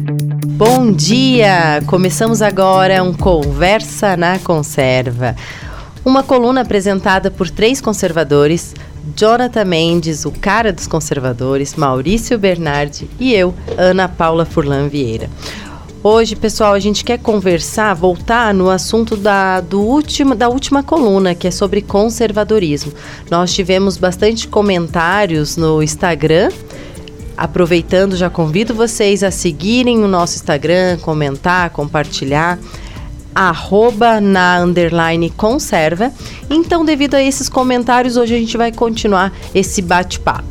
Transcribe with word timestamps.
Bom 0.00 0.92
dia! 0.92 1.82
Começamos 1.86 2.40
agora 2.40 3.02
um 3.02 3.12
Conversa 3.12 4.16
na 4.16 4.38
Conserva. 4.38 5.34
Uma 6.04 6.22
coluna 6.22 6.60
apresentada 6.60 7.32
por 7.32 7.50
três 7.50 7.80
conservadores: 7.80 8.74
Jonathan 9.16 9.64
Mendes, 9.64 10.24
o 10.24 10.30
cara 10.30 10.72
dos 10.72 10.86
conservadores, 10.86 11.74
Maurício 11.74 12.38
Bernardi 12.38 13.10
e 13.18 13.34
eu, 13.34 13.52
Ana 13.76 14.08
Paula 14.08 14.44
Furlan 14.44 14.88
Vieira. 14.88 15.28
Hoje, 16.00 16.36
pessoal, 16.36 16.74
a 16.74 16.78
gente 16.78 17.04
quer 17.04 17.18
conversar, 17.18 17.92
voltar 17.92 18.54
no 18.54 18.70
assunto 18.70 19.16
da, 19.16 19.60
do 19.60 19.80
último, 19.80 20.36
da 20.36 20.48
última 20.48 20.80
coluna, 20.80 21.34
que 21.34 21.48
é 21.48 21.50
sobre 21.50 21.82
conservadorismo. 21.82 22.92
Nós 23.28 23.52
tivemos 23.52 23.96
bastante 23.96 24.46
comentários 24.46 25.56
no 25.56 25.82
Instagram. 25.82 26.50
Aproveitando, 27.38 28.16
já 28.16 28.28
convido 28.28 28.74
vocês 28.74 29.22
a 29.22 29.30
seguirem 29.30 30.02
o 30.02 30.08
nosso 30.08 30.36
Instagram, 30.36 30.98
comentar, 30.98 31.70
compartilhar 31.70 32.58
arroba 33.34 34.20
na 34.20 34.58
underline 34.60 35.30
conserva. 35.30 36.10
Então, 36.50 36.84
devido 36.84 37.14
a 37.14 37.22
esses 37.22 37.48
comentários, 37.48 38.16
hoje 38.16 38.34
a 38.34 38.38
gente 38.38 38.56
vai 38.56 38.72
continuar 38.72 39.32
esse 39.54 39.80
bate-papo. 39.80 40.42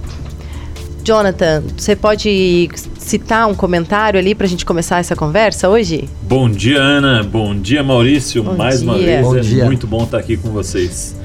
Jonathan, 1.03 1.63
você 1.77 1.97
pode 1.97 2.69
citar 2.97 3.47
um 3.47 3.55
comentário 3.55 4.17
ali 4.17 4.33
para 4.33 4.45
a 4.45 4.49
gente 4.49 4.65
começar 4.65 4.99
essa 4.99 5.15
conversa 5.15 5.67
hoje? 5.67 6.07
Bom 6.21 6.49
dia, 6.49 6.79
Ana. 6.79 7.23
Bom 7.23 7.55
dia, 7.55 7.83
Maurício. 7.83 8.43
Bom 8.43 8.55
Mais 8.55 8.79
dia. 8.81 8.89
uma 8.89 8.97
vez, 8.97 9.21
Bom 9.25 9.35
é 9.35 9.39
dia. 9.41 9.65
muito 9.65 9.85
bom 9.85 10.03
estar 10.03 10.17
aqui 10.17 10.37
com 10.37 10.49
vocês. 10.49 11.15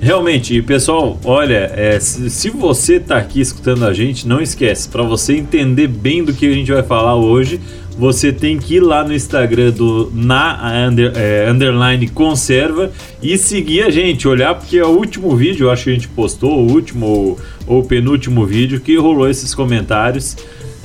Realmente, 0.00 0.62
pessoal, 0.62 1.18
olha, 1.24 1.70
é, 1.76 2.00
se, 2.00 2.48
você 2.48 2.94
está 2.94 3.18
aqui 3.18 3.38
escutando 3.38 3.84
a 3.84 3.92
gente, 3.92 4.26
não 4.26 4.40
esquece, 4.40 4.88
para 4.88 5.02
você 5.02 5.36
entender 5.36 5.88
bem 5.88 6.24
do 6.24 6.32
que 6.32 6.46
a 6.46 6.54
gente 6.54 6.72
vai 6.72 6.82
falar 6.82 7.16
hoje, 7.16 7.60
você 7.98 8.32
tem 8.32 8.56
que 8.58 8.76
ir 8.76 8.80
lá 8.80 9.04
no 9.04 9.12
Instagram 9.12 9.70
do 9.72 10.10
na 10.14 10.88
under- 10.88 11.12
é, 11.14 11.50
underline 11.50 12.08
conserva 12.08 12.90
e 13.22 13.36
seguir 13.36 13.82
a 13.82 13.90
gente, 13.90 14.26
olhar 14.26 14.54
porque 14.54 14.78
é 14.78 14.84
o 14.86 14.88
último 14.88 15.36
vídeo, 15.36 15.66
eu 15.66 15.70
acho 15.70 15.84
que 15.84 15.90
a 15.90 15.92
gente 15.92 16.08
postou, 16.08 16.66
o 16.66 16.72
último 16.72 17.36
ou 17.66 17.84
penúltimo 17.84 18.46
vídeo 18.46 18.80
que 18.80 18.96
rolou 18.96 19.28
esses 19.28 19.54
comentários. 19.54 20.34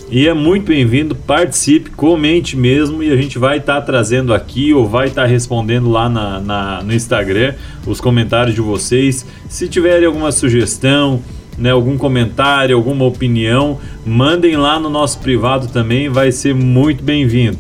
E 0.09 0.27
é 0.27 0.33
muito 0.33 0.67
bem-vindo, 0.67 1.15
participe, 1.15 1.89
comente 1.89 2.55
mesmo 2.55 3.01
e 3.01 3.11
a 3.11 3.15
gente 3.15 3.39
vai 3.39 3.57
estar 3.57 3.81
trazendo 3.81 4.33
aqui 4.33 4.71
ou 4.73 4.87
vai 4.87 5.07
estar 5.07 5.25
respondendo 5.25 5.89
lá 5.89 6.07
na, 6.07 6.39
na- 6.39 6.83
no 6.83 6.93
Instagram 6.93 7.55
os 7.87 7.99
comentários 7.99 8.53
de 8.53 8.61
vocês. 8.61 9.25
Se 9.49 9.67
tiverem 9.67 10.05
alguma 10.05 10.31
sugestão, 10.31 11.21
né, 11.57 11.71
algum 11.71 11.97
comentário, 11.97 12.75
alguma 12.75 13.03
opinião, 13.05 13.79
mandem 14.05 14.55
lá 14.55 14.79
no 14.79 14.89
nosso 14.89 15.19
privado 15.19 15.67
também, 15.69 16.07
vai 16.07 16.31
ser 16.31 16.53
muito 16.53 17.03
bem-vindo. 17.03 17.57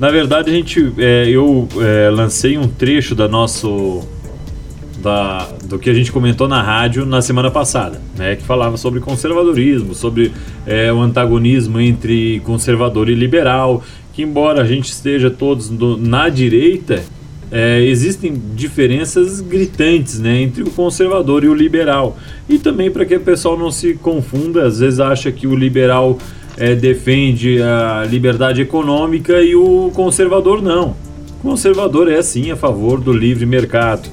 Na 0.00 0.10
verdade, 0.10 0.50
a 0.50 0.52
gente, 0.52 0.92
é, 0.98 1.28
eu 1.28 1.68
é, 1.78 2.08
lancei 2.10 2.56
um 2.56 2.66
trecho 2.66 3.14
da 3.14 3.28
nosso 3.28 4.00
da, 5.02 5.48
do 5.64 5.78
que 5.78 5.90
a 5.90 5.94
gente 5.94 6.12
comentou 6.12 6.46
na 6.46 6.62
rádio 6.62 7.04
na 7.04 7.20
semana 7.20 7.50
passada, 7.50 8.00
né, 8.16 8.36
que 8.36 8.42
falava 8.42 8.76
sobre 8.76 9.00
conservadorismo, 9.00 9.94
sobre 9.94 10.32
é, 10.66 10.92
o 10.92 11.00
antagonismo 11.00 11.80
entre 11.80 12.40
conservador 12.44 13.08
e 13.08 13.14
liberal, 13.14 13.82
que 14.12 14.22
embora 14.22 14.62
a 14.62 14.64
gente 14.66 14.90
esteja 14.90 15.30
todos 15.30 15.68
do- 15.68 15.96
na 15.96 16.28
direita, 16.28 17.02
é, 17.50 17.82
existem 17.84 18.32
diferenças 18.54 19.40
gritantes 19.40 20.18
né, 20.18 20.40
entre 20.40 20.62
o 20.62 20.70
conservador 20.70 21.44
e 21.44 21.48
o 21.48 21.54
liberal. 21.54 22.16
E 22.48 22.58
também 22.58 22.90
para 22.90 23.04
que 23.04 23.14
o 23.16 23.20
pessoal 23.20 23.58
não 23.58 23.70
se 23.70 23.94
confunda, 23.94 24.66
às 24.66 24.78
vezes 24.78 25.00
acha 25.00 25.30
que 25.30 25.46
o 25.46 25.54
liberal 25.54 26.16
é, 26.56 26.74
defende 26.74 27.60
a 27.62 28.06
liberdade 28.08 28.60
econômica 28.62 29.42
e 29.42 29.54
o 29.54 29.90
conservador 29.94 30.62
não. 30.62 30.96
O 31.40 31.42
conservador 31.42 32.10
é 32.10 32.22
sim 32.22 32.50
a 32.50 32.56
favor 32.56 33.00
do 33.00 33.12
livre 33.12 33.44
mercado. 33.44 34.08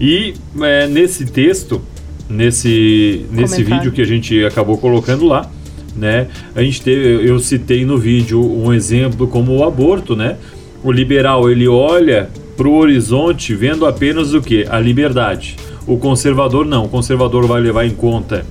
E 0.00 0.32
é, 0.62 0.86
nesse 0.86 1.26
texto, 1.26 1.82
nesse, 2.26 3.26
nesse 3.30 3.56
Comentário. 3.56 3.66
vídeo 3.66 3.92
que 3.92 4.00
a 4.00 4.06
gente 4.06 4.42
acabou 4.44 4.78
colocando 4.78 5.26
lá, 5.26 5.50
né? 5.94 6.28
A 6.54 6.62
gente 6.62 6.80
teve, 6.80 7.28
eu 7.28 7.38
citei 7.38 7.84
no 7.84 7.98
vídeo 7.98 8.42
um 8.42 8.72
exemplo 8.72 9.28
como 9.28 9.54
o 9.54 9.62
aborto, 9.62 10.16
né? 10.16 10.38
O 10.82 10.90
liberal 10.90 11.50
ele 11.50 11.68
olha 11.68 12.30
para 12.56 12.66
o 12.66 12.74
horizonte 12.74 13.54
vendo 13.54 13.84
apenas 13.84 14.32
o 14.32 14.40
que? 14.40 14.66
A 14.70 14.80
liberdade. 14.80 15.56
O 15.86 15.98
conservador 15.98 16.64
não. 16.64 16.86
O 16.86 16.88
conservador 16.88 17.46
vai 17.46 17.60
levar 17.60 17.84
em 17.84 17.90
conta 17.90 18.46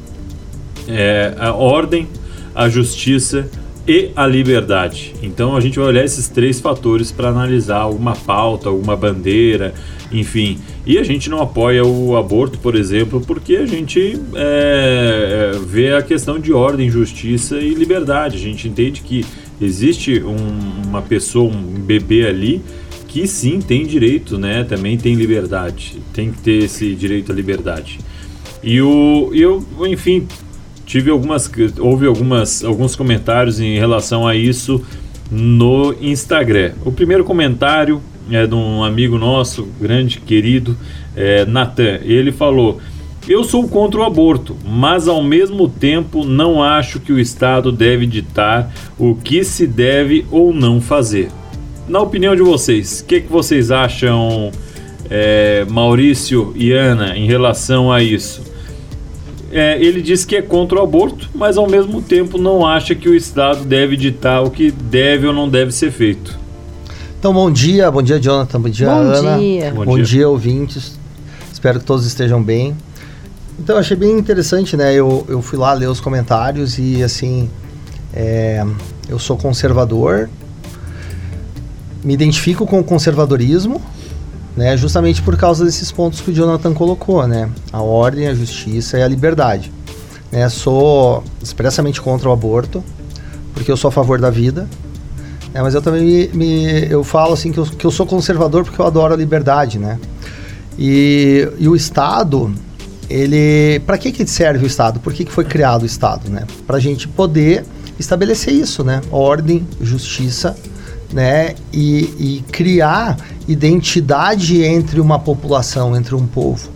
é, 0.88 1.34
a 1.40 1.54
ordem, 1.54 2.08
a 2.54 2.70
justiça 2.70 3.50
e 3.88 4.12
a 4.16 4.28
liberdade. 4.28 5.16
Então 5.24 5.56
a 5.56 5.60
gente 5.60 5.80
vai 5.80 5.88
olhar 5.88 6.04
esses 6.04 6.28
três 6.28 6.60
fatores 6.60 7.12
para 7.12 7.30
analisar 7.30 7.78
alguma 7.78 8.16
pauta, 8.16 8.70
alguma 8.70 8.96
bandeira, 8.96 9.74
enfim. 10.12 10.58
E 10.86 10.98
a 10.98 11.04
gente 11.04 11.30
não 11.30 11.42
apoia 11.42 11.86
o 11.86 12.18
aborto, 12.18 12.58
por 12.60 12.76
exemplo, 12.76 13.22
porque 13.22 13.56
a 13.58 13.66
gente 13.66 14.20
é, 14.36 15.54
é, 15.56 15.60
vê 15.60 15.94
a 15.94 16.02
questão 16.02 16.40
de 16.40 16.52
ordem, 16.52 16.90
justiça 16.90 17.58
e 17.58 17.74
liberdade. 17.74 18.38
A 18.38 18.40
gente 18.40 18.68
entende 18.68 19.02
que 19.02 19.26
existe 19.62 20.22
um- 20.24 20.88
uma 20.88 21.02
pessoa, 21.02 21.52
um 21.52 21.62
bebê 21.80 22.26
ali 22.28 22.62
que 23.08 23.28
sim 23.28 23.60
tem 23.60 23.86
direito, 23.86 24.38
né? 24.38 24.64
Também 24.64 24.98
tem 24.98 25.16
liberdade, 25.16 25.98
tem 26.14 26.32
que 26.32 26.38
ter 26.40 26.64
esse 26.64 26.94
direito 26.94 27.32
à 27.32 27.36
liberdade. 27.36 28.00
E 28.64 28.82
o 28.82 29.32
eu, 29.34 29.66
enfim, 29.88 30.28
tive 30.86 31.10
algumas 31.10 31.50
houve 31.80 32.06
algumas 32.06 32.64
alguns 32.64 32.96
comentários 32.96 33.60
em 33.60 33.78
relação 33.78 34.28
a 34.28 34.36
isso 34.36 34.84
no 35.32 35.96
Instagram. 36.02 36.74
O 36.86 36.92
primeiro 36.92 37.24
comentário 37.24 38.02
é 38.32 38.46
de 38.46 38.56
um 38.56 38.84
amigo 38.84 39.18
nosso, 39.18 39.68
grande 39.80 40.20
querido, 40.20 40.78
é, 41.16 41.46
Natan. 41.46 42.00
Ele 42.04 42.32
falou: 42.32 42.80
Eu 43.28 43.44
sou 43.44 43.68
contra 43.68 44.00
o 44.00 44.04
aborto, 44.04 44.56
mas 44.66 45.08
ao 45.08 45.24
mesmo 45.24 45.68
tempo 45.68 46.26
não 46.26 46.64
acho 46.64 47.00
que 47.00 47.12
o 47.12 47.20
Estado 47.20 47.72
deve 47.72 48.06
ditar 48.06 48.72
o 48.98 49.16
que 49.16 49.44
se 49.44 49.66
deve 49.68 50.26
ou 50.32 50.54
não 50.54 50.80
fazer. 50.80 51.30
Na 51.88 52.00
opinião 52.00 52.36
de 52.36 52.42
vocês, 52.42 53.02
o 53.02 53.06
que, 53.06 53.22
que 53.22 53.32
vocês 53.32 53.72
acham, 53.72 54.52
é, 55.10 55.66
Maurício 55.70 56.54
e 56.56 56.72
Ana, 56.72 57.18
em 57.18 57.26
relação 57.26 57.92
a 57.92 58.04
isso? 58.04 58.50
É, 59.52 59.82
ele 59.84 60.00
diz 60.02 60.24
que 60.24 60.36
é 60.36 60.42
contra 60.42 60.80
o 60.80 60.84
aborto, 60.84 61.28
mas 61.34 61.58
ao 61.58 61.68
mesmo 61.68 62.02
tempo 62.02 62.38
não 62.38 62.66
acha 62.66 62.94
que 62.94 63.10
o 63.10 63.16
Estado 63.16 63.66
deve 63.66 63.98
ditar 63.98 64.44
o 64.44 64.52
que 64.52 64.70
deve 64.70 65.26
ou 65.26 65.34
não 65.34 65.50
deve 65.50 65.72
ser 65.72 65.92
feito. 65.92 66.38
Então, 67.20 67.34
bom 67.34 67.52
dia, 67.52 67.92
bom 67.92 68.02
dia, 68.02 68.18
Jonathan, 68.18 68.62
bom 68.62 68.70
dia, 68.70 68.88
Bom 68.88 68.94
Ana. 68.94 69.38
dia. 69.38 69.74
Bom 69.76 69.84
Bom, 69.84 69.96
dia. 69.96 70.06
dia. 70.06 70.30
ouvintes. 70.30 70.98
Espero 71.52 71.78
que 71.78 71.86
todos 71.86 72.06
estejam 72.06 72.42
bem. 72.42 72.74
Então, 73.60 73.76
eu 73.76 73.82
achei 73.82 73.98
bem 73.98 74.18
interessante, 74.18 74.78
né? 74.78 74.94
Eu, 74.94 75.26
eu 75.28 75.42
fui 75.42 75.60
lá 75.60 75.74
ler 75.74 75.90
os 75.90 76.00
comentários 76.00 76.80
e, 76.80 77.04
assim, 77.04 77.50
é, 78.14 78.66
eu 79.10 79.20
sou 79.20 79.36
conservador, 79.36 80.30
me 82.06 82.14
identifico 82.14 82.66
com 82.66 82.80
o 82.80 82.84
conservadorismo, 82.86 83.82
né? 84.56 84.78
Justamente 84.78 85.22
por 85.22 85.36
causa 85.36 85.66
desses 85.66 85.92
pontos 85.92 86.22
que 86.22 86.32
o 86.32 86.34
Jonathan 86.34 86.74
colocou, 86.74 87.28
né? 87.28 87.50
A 87.74 87.82
ordem, 87.82 88.30
a 88.30 88.34
justiça 88.34 88.98
e 88.98 89.04
a 89.04 89.08
liberdade. 89.10 89.74
Né? 90.32 90.48
Sou 90.48 91.22
expressamente 91.44 92.00
contra 92.00 92.30
o 92.30 92.32
aborto, 92.32 92.82
porque 93.54 93.70
eu 93.70 93.76
sou 93.76 93.90
a 93.90 93.92
favor 93.92 94.22
da 94.22 94.30
vida, 94.30 94.70
é, 95.54 95.62
mas 95.62 95.74
eu 95.74 95.82
também 95.82 96.04
me, 96.04 96.28
me- 96.34 96.88
eu 96.90 97.04
falo 97.04 97.34
assim 97.34 97.52
que 97.52 97.58
eu, 97.58 97.66
que 97.66 97.86
eu 97.86 97.92
sou 97.92 98.06
conservador 98.06 98.64
porque 98.64 98.80
eu 98.80 98.86
adoro 98.86 99.14
a 99.14 99.18
liberdade, 99.18 99.80
né? 99.80 99.98
E, 100.78 101.48
e 101.58 101.68
o 101.68 101.76
Estado, 101.76 102.52
ele, 103.10 103.80
para 103.86 103.98
que 103.98 104.12
que 104.12 104.26
serve 104.28 104.64
o 104.64 104.68
Estado? 104.68 105.00
Por 105.00 105.12
que 105.14 105.26
que 105.26 105.32
foi 105.32 105.44
criado 105.44 105.84
o 105.84 105.86
Estado, 105.86 106.30
né? 106.30 106.46
Para 106.66 106.78
a 106.78 106.80
gente 106.80 107.08
poder 107.08 107.66
estabelecer 108.00 108.54
isso, 108.54 108.84
né? 108.84 109.02
Ordem, 109.12 109.68
justiça, 109.82 110.56
né? 111.12 111.56
E, 111.74 112.00
e 112.20 112.44
criar 112.52 113.18
identidade 113.48 114.64
entre 114.64 115.02
uma 115.02 115.18
população, 115.20 115.96
entre 115.96 116.14
um 116.16 116.26
povo, 116.28 116.70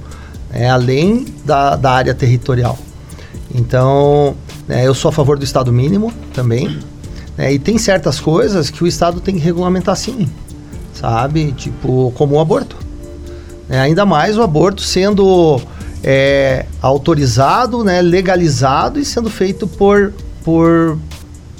né? 0.52 0.70
além 0.70 1.26
da, 1.46 1.76
da 1.76 1.92
área 1.92 2.14
territorial. 2.14 2.78
Então, 3.54 4.36
né, 4.68 4.86
eu 4.88 4.94
sou 4.96 5.10
a 5.10 5.12
favor 5.12 5.38
do 5.38 5.44
Estado 5.46 5.72
mínimo 5.72 6.12
também. 6.34 6.80
Né, 7.38 7.54
e 7.54 7.60
tem 7.60 7.78
certas 7.78 8.20
coisas 8.20 8.70
que 8.70 8.84
o 8.84 8.88
Estado 8.88 9.20
tem 9.20 9.36
que 9.36 9.42
regulamentar 9.42 9.96
sim, 9.96 10.30
sabe? 10.94 11.52
Tipo, 11.54 12.14
como 12.16 12.36
o 12.36 12.40
aborto. 12.40 12.76
né, 13.68 13.80
ainda 13.80 14.06
mais 14.06 14.38
o 14.38 14.42
aborto 14.42 14.82
sendo 14.82 15.60
é, 16.04 16.66
autorizado, 16.82 17.84
né, 17.84 18.02
legalizado 18.02 19.00
e 19.00 19.06
sendo 19.06 19.30
feito 19.30 19.68
por, 19.68 20.14
por 20.44 20.98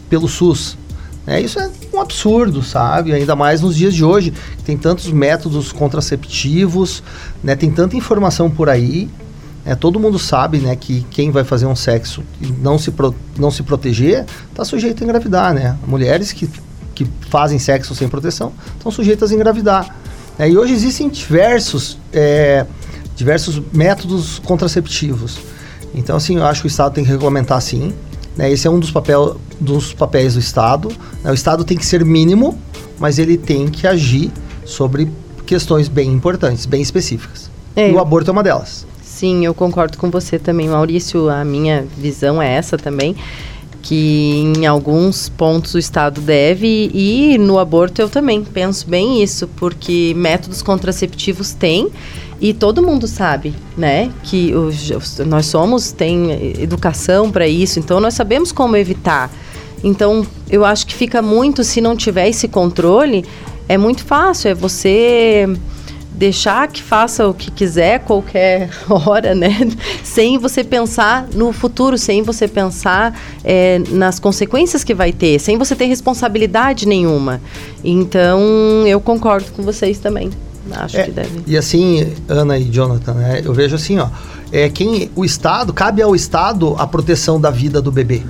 pelo 0.10 0.28
SUS. 0.28 0.78
né, 1.26 1.42
isso 1.42 1.60
é 1.60 1.70
um 1.94 2.00
absurdo, 2.00 2.62
sabe? 2.62 3.14
Ainda 3.14 3.36
mais 3.36 3.62
nos 3.62 3.76
dias 3.76 3.94
de 3.94 4.04
hoje, 4.04 4.32
que 4.58 4.64
tem 4.64 4.78
tantos 4.78 5.12
métodos 5.12 5.72
contraceptivos, 5.72 7.02
né, 7.44 7.56
tem 7.56 7.72
tanta 7.72 7.96
informação 7.96 8.50
por 8.50 8.70
aí. 8.70 9.10
Né, 9.66 9.76
todo 9.76 10.00
mundo 10.00 10.20
sabe 10.20 10.60
né, 10.60 10.76
que 10.76 11.06
quem 11.10 11.32
vai 11.32 11.44
fazer 11.44 11.66
um 11.66 11.76
sexo 11.76 12.24
e 12.42 12.48
não 12.48 12.78
se, 12.78 12.92
pro- 12.92 13.16
não 13.38 13.50
se 13.52 13.64
proteger 13.64 14.26
está 14.50 14.66
sujeito 14.66 15.04
a 15.04 15.06
engravidar. 15.06 15.54
Né? 15.54 15.78
Mulheres 15.88 16.32
que 16.32 16.50
que 16.94 17.08
fazem 17.30 17.60
sexo 17.60 17.96
sem 17.96 18.08
proteção 18.08 18.54
estão 18.78 18.92
sujeitas 18.92 19.32
a 19.32 19.36
engravidar. 19.36 19.96
É, 20.38 20.50
e 20.50 20.58
hoje 20.58 20.74
existem 20.74 21.10
diversos, 21.10 21.98
é, 22.12 22.66
diversos 23.16 23.62
métodos 23.72 24.40
contraceptivos. 24.40 25.40
Então, 25.94 26.16
assim, 26.16 26.38
eu 26.38 26.46
acho 26.46 26.62
que 26.62 26.68
o 26.68 26.70
Estado 26.70 26.94
tem 26.94 27.04
que 27.04 27.10
regulamentar 27.10 27.62
sim. 27.62 27.94
Né? 28.36 28.52
Esse 28.52 28.68
é 28.68 28.70
um 28.70 28.80
dos, 28.80 28.92
papel, 28.92 29.40
dos 29.60 29.94
papéis 29.94 30.34
do 30.34 30.40
Estado. 30.40 30.90
Né? 31.24 31.32
O 31.32 31.34
Estado 31.34 31.64
tem 31.64 31.78
que 31.78 31.86
ser 31.86 32.04
mínimo, 32.04 32.58
mas 33.00 33.20
ele 33.20 33.38
tem 33.38 33.68
que 33.68 33.86
agir 33.86 34.32
sobre 34.66 35.12
questões 35.46 35.88
bem 35.88 36.12
importantes, 36.12 36.66
bem 36.66 36.82
específicas. 36.82 37.50
É. 37.76 37.90
E 37.90 37.94
o 37.94 38.00
aborto 38.00 38.30
é 38.30 38.34
uma 38.34 38.44
delas. 38.44 38.88
Sim, 39.24 39.46
eu 39.46 39.54
concordo 39.54 39.98
com 39.98 40.12
você 40.12 40.38
também, 40.38 40.68
Maurício. 40.68 41.30
A 41.30 41.46
minha 41.46 41.88
visão 41.98 42.42
é 42.42 42.56
essa 42.56 42.78
também 42.78 43.16
que 43.82 44.52
em 44.58 44.66
alguns 44.66 45.30
pontos 45.30 45.76
o 45.76 45.80
Estado 45.80 46.20
deve 46.20 46.92
e 46.94 47.38
no 47.38 47.58
aborto 47.58 48.02
eu 48.02 48.10
também 48.10 48.44
penso 48.44 48.86
bem 48.86 49.24
isso, 49.24 49.48
porque 49.56 50.14
métodos 50.18 50.62
contraceptivos 50.62 51.54
tem 51.54 51.90
e 52.42 52.54
todo 52.54 52.84
mundo 52.84 53.08
sabe, 53.08 53.56
né, 53.78 54.12
que 54.24 54.54
os, 54.54 55.20
nós 55.20 55.46
somos 55.46 55.94
tem 55.94 56.62
educação 56.62 57.32
para 57.32 57.48
isso, 57.48 57.80
então 57.80 58.02
nós 58.02 58.16
sabemos 58.16 58.52
como 58.52 58.76
evitar. 58.76 59.32
Então 59.82 60.28
eu 60.50 60.66
acho 60.66 60.86
que 60.86 60.94
fica 60.94 61.22
muito 61.22 61.64
se 61.64 61.80
não 61.80 61.96
tiver 61.96 62.28
esse 62.28 62.50
controle, 62.50 63.24
é 63.70 63.78
muito 63.78 64.04
fácil, 64.04 64.50
é 64.50 64.54
você 64.54 65.48
deixar 66.14 66.68
que 66.68 66.82
faça 66.82 67.28
o 67.28 67.34
que 67.34 67.50
quiser 67.52 68.00
qualquer 68.00 68.70
hora, 68.90 69.34
né? 69.34 69.70
Sem 70.04 70.38
você 70.38 70.64
pensar 70.64 71.28
no 71.34 71.52
futuro, 71.52 71.98
sem 71.98 72.22
você 72.22 72.48
pensar 72.48 73.20
é, 73.44 73.80
nas 73.90 74.20
consequências 74.20 74.84
que 74.84 74.94
vai 74.94 75.12
ter, 75.12 75.40
sem 75.40 75.58
você 75.58 75.76
ter 75.76 75.86
responsabilidade 75.86 76.88
nenhuma. 76.88 77.42
Então, 77.84 78.42
eu 78.88 79.02
concordo 79.02 79.52
com 79.52 79.64
vocês 79.64 80.00
também. 80.00 80.30
Acho 80.72 80.98
é, 80.98 81.04
que 81.04 81.12
deve. 81.12 81.44
E 81.46 81.58
assim, 81.58 82.14
Ana 82.28 82.58
e 82.58 82.64
Jonathan, 82.64 83.14
né, 83.14 83.42
eu 83.44 83.54
vejo 83.54 83.76
assim, 83.76 84.00
ó, 84.00 84.08
é 84.52 84.70
quem 84.70 85.10
o 85.16 85.26
Estado 85.26 85.74
cabe 85.74 86.02
ao 86.02 86.16
Estado 86.16 86.76
a 86.78 86.88
proteção 86.88 87.40
da 87.40 87.50
vida 87.50 87.82
do 87.82 87.92
bebê 87.92 88.24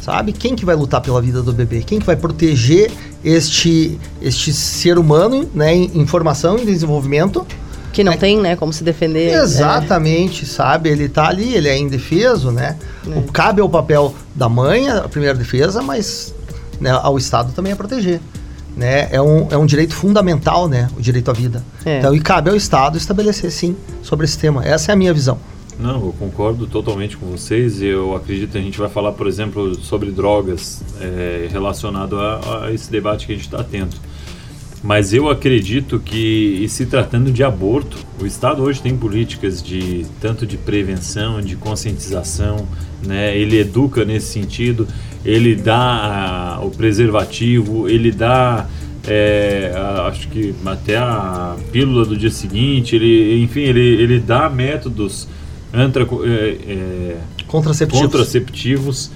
sabe? 0.00 0.32
Quem 0.32 0.56
que 0.56 0.64
vai 0.64 0.74
lutar 0.74 1.00
pela 1.00 1.20
vida 1.20 1.42
do 1.42 1.52
bebê? 1.52 1.82
Quem 1.82 1.98
que 1.98 2.06
vai 2.06 2.16
proteger 2.16 2.90
este, 3.24 3.98
este 4.20 4.52
ser 4.52 4.98
humano, 4.98 5.48
né, 5.54 5.74
em, 5.74 6.06
formação 6.06 6.58
e 6.58 6.64
desenvolvimento? 6.64 7.46
Que 7.92 8.04
não 8.04 8.12
é, 8.12 8.16
tem, 8.16 8.38
né, 8.38 8.56
como 8.56 8.72
se 8.72 8.82
defender. 8.82 9.32
Né? 9.32 9.42
Exatamente, 9.42 10.44
é. 10.44 10.48
sabe? 10.48 10.88
Ele 10.88 11.08
tá 11.08 11.28
ali, 11.28 11.54
ele 11.54 11.68
é 11.68 11.76
indefeso, 11.76 12.50
né? 12.50 12.76
É. 13.06 13.18
O, 13.18 13.22
cabe 13.24 13.60
ao 13.60 13.68
papel 13.68 14.14
da 14.34 14.48
mãe 14.48 14.88
a 14.88 15.08
primeira 15.08 15.36
defesa, 15.36 15.82
mas 15.82 16.34
né, 16.80 16.90
ao 16.90 17.18
Estado 17.18 17.52
também 17.52 17.72
a 17.72 17.76
proteger. 17.76 18.20
Né? 18.76 19.08
É, 19.10 19.20
um, 19.20 19.48
é 19.50 19.56
um 19.56 19.66
direito 19.66 19.94
fundamental, 19.94 20.68
né? 20.68 20.88
O 20.96 21.02
direito 21.02 21.30
à 21.30 21.34
vida. 21.34 21.62
É. 21.84 21.98
Então, 21.98 22.14
e 22.14 22.20
cabe 22.20 22.48
ao 22.48 22.56
Estado 22.56 22.96
estabelecer, 22.96 23.50
sim, 23.50 23.76
sobre 24.02 24.24
esse 24.24 24.38
tema. 24.38 24.64
Essa 24.64 24.92
é 24.92 24.94
a 24.94 24.96
minha 24.96 25.12
visão. 25.12 25.38
Não, 25.80 26.04
eu 26.04 26.14
concordo 26.18 26.66
totalmente 26.66 27.16
com 27.16 27.26
vocês. 27.26 27.80
Eu 27.80 28.14
acredito 28.14 28.52
que 28.52 28.58
a 28.58 28.60
gente 28.60 28.78
vai 28.78 28.88
falar, 28.88 29.12
por 29.12 29.26
exemplo, 29.26 29.74
sobre 29.76 30.10
drogas 30.10 30.84
é, 31.00 31.48
relacionado 31.50 32.18
a, 32.18 32.64
a, 32.66 32.72
esse 32.72 32.90
debate 32.90 33.26
que 33.26 33.32
a 33.32 33.34
gente 33.34 33.46
está 33.46 33.64
tendo. 33.64 33.96
Mas 34.82 35.12
eu 35.12 35.28
acredito 35.28 35.98
que, 35.98 36.66
se 36.68 36.86
tratando 36.86 37.30
de 37.32 37.42
aborto, 37.42 37.98
o 38.20 38.26
Estado 38.26 38.62
hoje 38.62 38.80
tem 38.80 38.96
políticas 38.96 39.62
de 39.62 40.06
tanto 40.20 40.46
de 40.46 40.56
prevenção, 40.56 41.40
de 41.40 41.56
conscientização, 41.56 42.66
né? 43.06 43.36
Ele 43.36 43.58
educa 43.58 44.04
nesse 44.04 44.32
sentido, 44.32 44.86
ele 45.24 45.54
dá 45.54 46.56
a, 46.56 46.60
o 46.64 46.70
preservativo, 46.70 47.88
ele 47.88 48.10
dá 48.10 48.66
é, 49.06 49.72
acho 50.06 50.28
que 50.28 50.54
até 50.64 50.96
a 50.96 51.56
pílula 51.72 52.04
do 52.04 52.16
dia 52.16 52.30
seguinte, 52.30 52.96
ele, 52.96 53.42
enfim, 53.42 53.60
ele, 53.60 53.80
ele 53.80 54.18
dá 54.18 54.48
métodos 54.48 55.26
antra, 55.72 56.02
é, 56.02 56.56
é, 56.66 57.16
contraceptivos. 57.46 58.06
contraceptivos. 58.06 59.10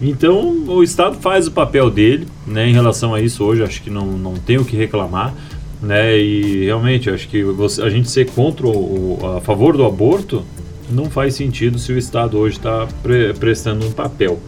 Então 0.00 0.64
o 0.68 0.82
Estado 0.82 1.16
faz 1.16 1.46
o 1.46 1.50
papel 1.50 1.90
dele, 1.90 2.26
né, 2.46 2.68
em 2.68 2.72
relação 2.72 3.14
a 3.14 3.20
isso 3.20 3.44
hoje 3.44 3.62
acho 3.62 3.82
que 3.82 3.90
não, 3.90 4.06
não 4.06 4.34
tem 4.34 4.56
o 4.56 4.64
que 4.64 4.76
reclamar, 4.76 5.34
né, 5.82 6.16
e 6.16 6.64
realmente 6.64 7.10
acho 7.10 7.28
que 7.28 7.42
você, 7.42 7.82
a 7.82 7.90
gente 7.90 8.08
ser 8.08 8.26
contra 8.30 8.66
o, 8.66 9.18
a 9.36 9.40
favor 9.40 9.76
do 9.76 9.84
aborto 9.84 10.44
não 10.90 11.10
faz 11.10 11.34
sentido 11.34 11.78
se 11.78 11.92
o 11.92 11.98
Estado 11.98 12.38
hoje 12.38 12.56
está 12.56 12.86
pre, 13.02 13.34
prestando 13.34 13.86
um 13.86 13.90
papel. 13.90 14.40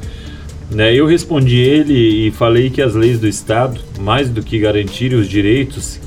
Né, 0.70 0.94
eu 0.94 1.05
respondi 1.05 1.56
ele 1.56 2.29
e 2.29 2.31
falei 2.31 2.70
que 2.70 2.81
as 2.81 2.94
leis 2.94 3.19
do 3.19 3.26
Estado, 3.26 3.81
mais 3.99 4.31
do 4.31 4.41
que 4.41 4.56
garantirem 4.56 5.19
os 5.19 5.29
direitos 5.29 5.99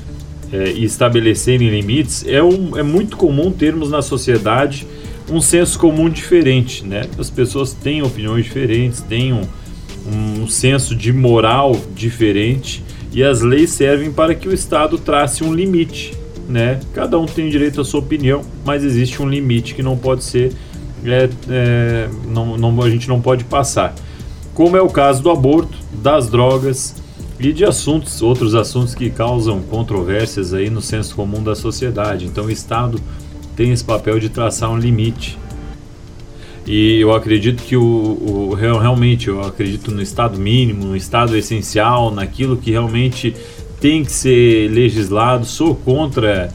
é, 0.50 0.72
e 0.72 0.84
estabelecerem 0.84 1.68
limites, 1.68 2.24
é, 2.26 2.42
um, 2.42 2.78
é 2.78 2.82
muito 2.82 3.14
comum 3.18 3.52
termos 3.52 3.90
na 3.90 4.00
sociedade 4.00 4.86
um 5.30 5.40
senso 5.40 5.78
comum 5.78 6.08
diferente, 6.08 6.84
né? 6.84 7.08
As 7.18 7.30
pessoas 7.30 7.72
têm 7.72 8.02
opiniões 8.02 8.44
diferentes, 8.44 9.00
têm 9.00 9.32
um, 9.32 9.42
um 10.06 10.46
senso 10.46 10.94
de 10.94 11.12
moral 11.12 11.80
diferente 11.94 12.84
e 13.12 13.22
as 13.22 13.40
leis 13.40 13.70
servem 13.70 14.12
para 14.12 14.34
que 14.34 14.48
o 14.48 14.52
Estado 14.52 14.98
trace 14.98 15.44
um 15.44 15.54
limite, 15.54 16.14
né? 16.48 16.80
Cada 16.92 17.18
um 17.18 17.26
tem 17.26 17.48
direito 17.48 17.80
à 17.80 17.84
sua 17.84 18.00
opinião, 18.00 18.42
mas 18.64 18.84
existe 18.84 19.22
um 19.22 19.28
limite 19.28 19.74
que 19.74 19.82
não 19.82 19.96
pode 19.96 20.24
ser, 20.24 20.52
é, 21.04 21.28
é, 21.48 22.08
não, 22.28 22.56
não, 22.56 22.82
a 22.82 22.90
gente 22.90 23.08
não 23.08 23.20
pode 23.20 23.44
passar. 23.44 23.94
Como 24.52 24.76
é 24.76 24.82
o 24.82 24.88
caso 24.88 25.22
do 25.22 25.30
aborto, 25.30 25.78
das 26.02 26.28
drogas 26.28 27.02
e 27.40 27.52
de 27.52 27.64
assuntos, 27.64 28.22
outros 28.22 28.54
assuntos 28.54 28.94
que 28.94 29.10
causam 29.10 29.60
controvérsias 29.62 30.54
aí 30.54 30.70
no 30.70 30.80
senso 30.80 31.14
comum 31.14 31.42
da 31.42 31.54
sociedade. 31.54 32.26
Então 32.26 32.44
o 32.44 32.50
Estado 32.50 33.00
tem 33.56 33.72
esse 33.72 33.84
papel 33.84 34.18
de 34.18 34.28
traçar 34.28 34.70
um 34.70 34.78
limite. 34.78 35.38
E 36.66 36.98
eu 36.98 37.14
acredito 37.14 37.62
que 37.62 37.76
o, 37.76 37.82
o, 37.82 38.54
realmente 38.54 39.28
eu 39.28 39.42
acredito 39.42 39.90
no 39.90 40.00
estado 40.00 40.38
mínimo, 40.38 40.86
no 40.86 40.96
estado 40.96 41.36
essencial, 41.36 42.10
naquilo 42.10 42.56
que 42.56 42.70
realmente 42.70 43.34
tem 43.80 44.02
que 44.02 44.10
ser 44.10 44.70
legislado. 44.70 45.44
Sou 45.44 45.74
contra 45.74 46.50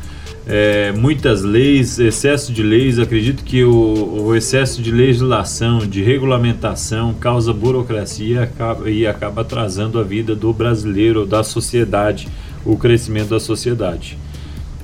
é, 0.47 0.91
muitas 0.93 1.43
leis, 1.43 1.99
excesso 1.99 2.51
de 2.51 2.63
leis. 2.63 2.97
Acredito 2.97 3.43
que 3.43 3.63
o, 3.63 4.23
o, 4.25 4.35
excesso 4.35 4.81
de 4.81 4.91
legislação, 4.91 5.77
de 5.77 6.01
regulamentação, 6.01 7.13
causa 7.13 7.53
burocracia 7.53 8.43
acaba, 8.43 8.89
e 8.89 9.05
acaba 9.05 9.41
atrasando 9.41 9.99
a 9.99 10.03
vida 10.03 10.35
do 10.35 10.51
brasileiro, 10.51 11.23
da 11.23 11.43
sociedade, 11.43 12.27
o 12.65 12.75
crescimento 12.75 13.29
da 13.29 13.39
sociedade. 13.39 14.17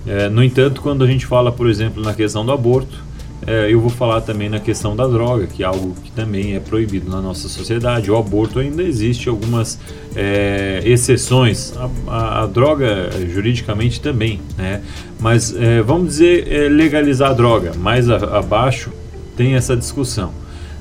É, 0.08 0.30
no 0.30 0.44
entanto, 0.44 0.82
quando 0.82 1.04
a 1.04 1.08
gente 1.08 1.26
fala, 1.26 1.52
por 1.52 1.68
exemplo, 1.68 2.04
na 2.04 2.14
questão 2.14 2.46
do 2.46 2.52
aborto, 2.52 3.04
é, 3.48 3.72
eu 3.72 3.80
vou 3.80 3.90
falar 3.92 4.22
também 4.22 4.50
na 4.50 4.60
questão 4.60 4.96
da 4.96 5.06
droga, 5.06 5.46
que 5.46 5.62
é 5.62 5.66
algo 5.66 5.94
que 6.04 6.12
também 6.12 6.56
é 6.56 6.60
proibido 6.60 7.10
na 7.10 7.22
nossa 7.22 7.48
sociedade. 7.48 8.10
O 8.10 8.18
aborto 8.18 8.60
ainda 8.60 8.82
existe 8.82 9.30
algumas 9.30 9.80
é, 10.16 10.82
exceções. 10.84 11.74
A, 11.78 11.90
a, 12.08 12.44
a, 12.44 12.48
droga, 12.48 13.10
juridicamente, 13.32 14.02
também, 14.02 14.42
né? 14.58 14.82
Mas 15.20 15.56
é, 15.56 15.82
vamos 15.82 16.10
dizer 16.10 16.52
é, 16.52 16.70
legalizar 16.70 17.32
a 17.32 17.34
droga. 17.34 17.74
Mais 17.76 18.10
a, 18.10 18.16
abaixo 18.40 18.92
tem 19.38 19.54
essa 19.54 19.76
discussão. 19.76 20.32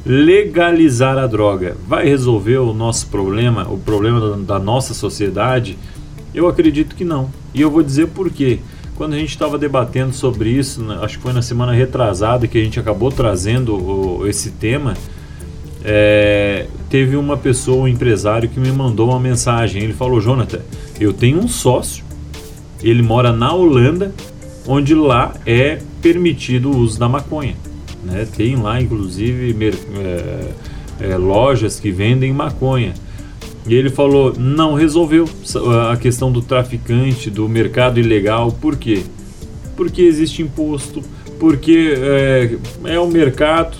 Legalizar 0.06 1.18
a 1.18 1.26
droga 1.26 1.76
vai 1.86 2.06
resolver 2.06 2.58
o 2.58 2.72
nosso 2.72 3.08
problema, 3.08 3.66
o 3.70 3.78
problema 3.78 4.20
da, 4.20 4.54
da 4.54 4.58
nossa 4.58 4.94
sociedade? 4.94 5.76
Eu 6.34 6.48
acredito 6.48 6.96
que 6.96 7.04
não. 7.04 7.30
E 7.52 7.60
eu 7.60 7.70
vou 7.70 7.82
dizer 7.82 8.08
por 8.08 8.30
quê 8.30 8.58
quando 8.96 9.14
a 9.14 9.18
gente 9.18 9.30
estava 9.30 9.58
debatendo 9.58 10.12
sobre 10.12 10.50
isso, 10.50 10.84
acho 11.02 11.16
que 11.16 11.22
foi 11.22 11.32
na 11.32 11.42
semana 11.42 11.72
retrasada 11.72 12.46
que 12.46 12.58
a 12.58 12.62
gente 12.62 12.78
acabou 12.78 13.10
trazendo 13.10 13.74
o, 13.74 14.26
esse 14.26 14.50
tema, 14.52 14.94
é, 15.84 16.66
teve 16.88 17.16
uma 17.16 17.36
pessoa, 17.36 17.84
um 17.84 17.88
empresário, 17.88 18.48
que 18.48 18.58
me 18.58 18.72
mandou 18.72 19.10
uma 19.10 19.20
mensagem. 19.20 19.82
Ele 19.82 19.92
falou: 19.92 20.20
Jonathan, 20.20 20.60
eu 20.98 21.12
tenho 21.12 21.38
um 21.38 21.48
sócio, 21.48 22.04
ele 22.82 23.02
mora 23.02 23.32
na 23.32 23.52
Holanda, 23.52 24.14
onde 24.66 24.94
lá 24.94 25.34
é 25.44 25.78
permitido 26.00 26.70
o 26.70 26.76
uso 26.78 26.98
da 26.98 27.08
maconha. 27.08 27.56
Né? 28.02 28.26
Tem 28.36 28.56
lá, 28.56 28.80
inclusive, 28.80 29.56
é, 29.98 30.50
é, 31.00 31.16
lojas 31.16 31.80
que 31.80 31.90
vendem 31.90 32.32
maconha. 32.32 32.94
E 33.66 33.74
ele 33.74 33.90
falou: 33.90 34.34
não 34.36 34.74
resolveu 34.74 35.28
a 35.90 35.96
questão 35.96 36.30
do 36.30 36.42
traficante, 36.42 37.30
do 37.30 37.48
mercado 37.48 37.98
ilegal. 37.98 38.52
Por 38.52 38.76
quê? 38.76 39.02
Porque 39.76 40.02
existe 40.02 40.42
imposto, 40.42 41.02
porque 41.38 41.94
é, 41.96 42.56
é 42.84 43.00
o 43.00 43.08
mercado, 43.08 43.76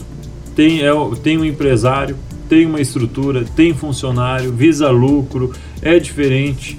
tem, 0.57 0.83
é, 0.83 0.91
tem 1.23 1.39
um 1.39 1.45
empresário, 1.45 2.17
tem 2.49 2.67
uma 2.67 2.81
estrutura, 2.81 3.45
tem 3.57 3.75
funcionário, 3.75 4.53
visa 4.53 4.91
lucro, 4.91 5.53
é 5.83 5.99
diferente. 5.99 6.79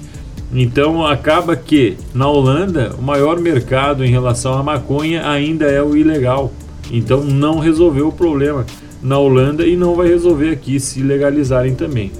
Então 0.52 1.04
acaba 1.04 1.56
que 1.56 1.96
na 2.14 2.28
Holanda 2.28 2.94
o 2.98 3.02
maior 3.02 3.40
mercado 3.40 4.04
em 4.04 4.10
relação 4.10 4.54
à 4.54 4.62
maconha 4.62 5.28
ainda 5.28 5.66
é 5.66 5.82
o 5.82 5.96
ilegal. 5.96 6.52
Então 6.90 7.24
não 7.24 7.58
resolveu 7.58 8.08
o 8.08 8.12
problema 8.12 8.64
na 9.02 9.18
Holanda 9.18 9.66
e 9.66 9.76
não 9.76 9.94
vai 9.94 10.08
resolver 10.08 10.50
aqui 10.50 10.78
se 10.78 11.02
legalizarem 11.02 11.74
também. 11.74 12.12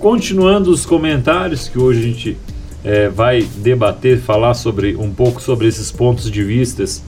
Continuando 0.00 0.70
os 0.70 0.86
comentários, 0.86 1.68
que 1.68 1.78
hoje 1.78 2.00
a 2.00 2.02
gente 2.02 2.36
é, 2.82 3.08
vai 3.10 3.42
debater, 3.58 4.18
falar 4.18 4.54
sobre 4.54 4.96
um 4.96 5.12
pouco 5.12 5.42
sobre 5.42 5.68
esses 5.68 5.92
pontos 5.92 6.30
de 6.30 6.42
vistas 6.42 7.04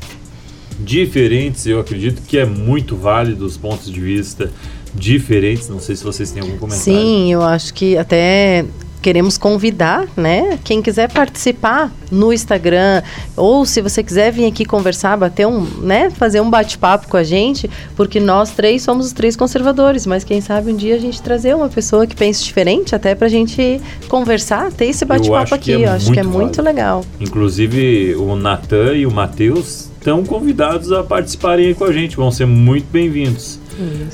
diferentes. 0.79 1.67
Eu 1.67 1.81
acredito 1.81 2.21
que 2.21 2.37
é 2.37 2.45
muito 2.45 2.95
válido 2.95 3.47
os 3.47 3.57
pontos 3.57 3.91
de 3.91 3.99
vista 3.99 4.51
diferentes. 4.95 5.71
Não 5.71 5.81
sei 5.81 5.97
se 5.97 6.05
vocês 6.05 6.33
têm 6.33 6.43
algum 6.43 6.59
comentário. 6.59 6.85
Sim, 6.85 7.33
eu 7.33 7.43
acho 7.43 7.73
que 7.73 7.97
até 7.97 8.67
queremos 9.03 9.37
convidar, 9.37 10.07
né? 10.17 10.59
Quem 10.65 10.81
quiser 10.81 11.11
participar 11.13 11.93
no 12.11 12.33
Instagram 12.33 13.03
ou 13.37 13.67
se 13.67 13.81
você 13.81 14.03
quiser 14.03 14.31
vir 14.31 14.47
aqui 14.47 14.65
conversar, 14.65 15.17
bater 15.17 15.47
um, 15.47 15.61
né, 15.81 16.11
fazer 16.11 16.41
um 16.41 16.49
bate-papo 16.49 17.09
com 17.09 17.17
a 17.17 17.25
gente, 17.25 17.69
porque 17.97 18.21
nós 18.21 18.51
três 18.51 18.83
somos 18.83 19.07
os 19.07 19.13
três 19.13 19.35
conservadores, 19.35 20.07
mas 20.07 20.23
quem 20.23 20.41
sabe 20.41 20.73
um 20.73 20.77
dia 20.77 20.95
a 20.95 20.99
gente 20.99 21.21
trazer 21.21 21.57
uma 21.57 21.69
pessoa 21.69 22.07
que 22.07 22.15
pense 22.15 22.45
diferente 22.45 22.95
até 22.95 23.15
pra 23.15 23.29
gente 23.29 23.81
conversar, 24.09 24.71
ter 24.73 24.87
esse 24.87 25.05
bate-papo 25.05 25.55
aqui, 25.55 25.73
é 25.73 25.87
eu 25.87 25.91
acho 25.91 26.13
que 26.13 26.21
é 26.21 26.23
muito 26.23 26.63
legal. 26.63 27.05
Inclusive 27.21 28.15
o 28.17 28.37
Natan 28.37 28.95
e 28.95 29.07
o 29.07 29.11
Matheus 29.11 29.92
estão 30.03 30.25
convidados 30.25 30.91
a 30.91 31.05
participarem 31.05 31.69
aí 31.69 31.75
com 31.75 31.85
a 31.85 31.93
gente, 31.93 32.17
vão 32.17 32.33
ser 32.33 32.45
muito 32.45 32.87
bem-vindos. 32.91 33.61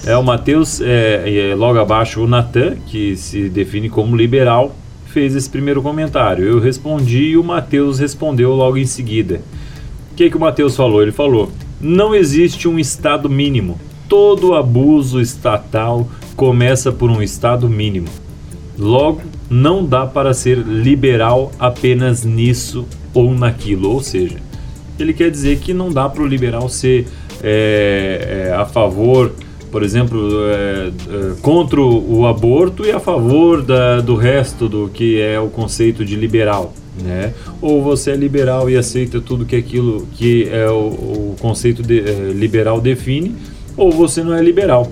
É 0.07 0.15
o 0.19 0.23
Matheus, 0.23 0.83
é, 0.83 1.51
é, 1.51 1.55
logo 1.55 1.79
abaixo 1.79 2.23
o 2.23 2.27
Natan, 2.27 2.77
que 2.87 3.17
se 3.17 3.49
define 3.49 3.89
como 3.89 4.15
liberal, 4.15 4.77
fez 5.07 5.35
esse 5.35 5.49
primeiro 5.49 5.81
comentário. 5.81 6.45
Eu 6.45 6.61
respondi 6.61 7.29
e 7.29 7.37
o 7.39 7.43
Matheus 7.43 7.99
respondeu 7.99 8.53
logo 8.53 8.77
em 8.77 8.85
seguida. 8.85 9.41
O 10.13 10.15
que, 10.15 10.29
que 10.29 10.37
o 10.37 10.41
Matheus 10.41 10.77
falou? 10.77 11.01
Ele 11.01 11.11
falou: 11.11 11.51
não 11.81 12.15
existe 12.15 12.69
um 12.69 12.79
Estado 12.79 13.31
mínimo. 13.31 13.81
Todo 14.11 14.55
abuso 14.55 15.23
estatal 15.23 16.07
começa 16.37 16.93
por 16.93 17.11
um 17.11 17.23
Estado 17.23 17.67
mínimo. 17.67 18.09
Logo, 18.79 19.23
não 19.49 19.87
dá 19.87 20.07
para 20.07 20.35
ser 20.35 20.59
liberal 20.59 21.51
apenas 21.59 22.27
nisso 22.27 22.87
ou 23.15 23.33
naquilo. 23.33 23.91
Ou 23.91 24.03
seja, 24.03 24.37
ele 25.03 25.13
quer 25.13 25.31
dizer 25.31 25.59
que 25.59 25.73
não 25.73 25.91
dá 25.93 26.09
para 26.09 26.23
o 26.23 26.27
liberal 26.27 26.69
ser 26.69 27.07
é, 27.43 28.49
é, 28.49 28.55
a 28.55 28.65
favor 28.65 29.33
por 29.71 29.83
exemplo, 29.83 30.29
é, 30.47 30.89
é, 30.89 31.35
contra 31.43 31.81
o 31.81 32.27
aborto 32.27 32.85
e 32.85 32.91
a 32.91 32.99
favor 32.99 33.63
da, 33.63 34.01
do 34.01 34.15
resto 34.15 34.69
do 34.69 34.89
que 34.89 35.21
é 35.21 35.39
o 35.39 35.49
conceito 35.49 36.05
de 36.05 36.17
liberal. 36.17 36.73
Né? 37.03 37.33
Ou 37.61 37.83
você 37.83 38.13
é 38.13 38.17
liberal 38.17 38.69
e 38.69 38.77
aceita 38.77 39.21
tudo 39.21 39.45
que 39.45 39.55
aquilo 39.55 40.07
que 40.15 40.49
é 40.49 40.69
o, 40.69 40.75
o 40.75 41.37
conceito 41.41 41.83
de, 41.83 42.01
é, 42.01 42.33
liberal 42.33 42.81
define, 42.81 43.35
ou 43.77 43.91
você 43.91 44.23
não 44.23 44.35
é 44.35 44.43
liberal. 44.43 44.91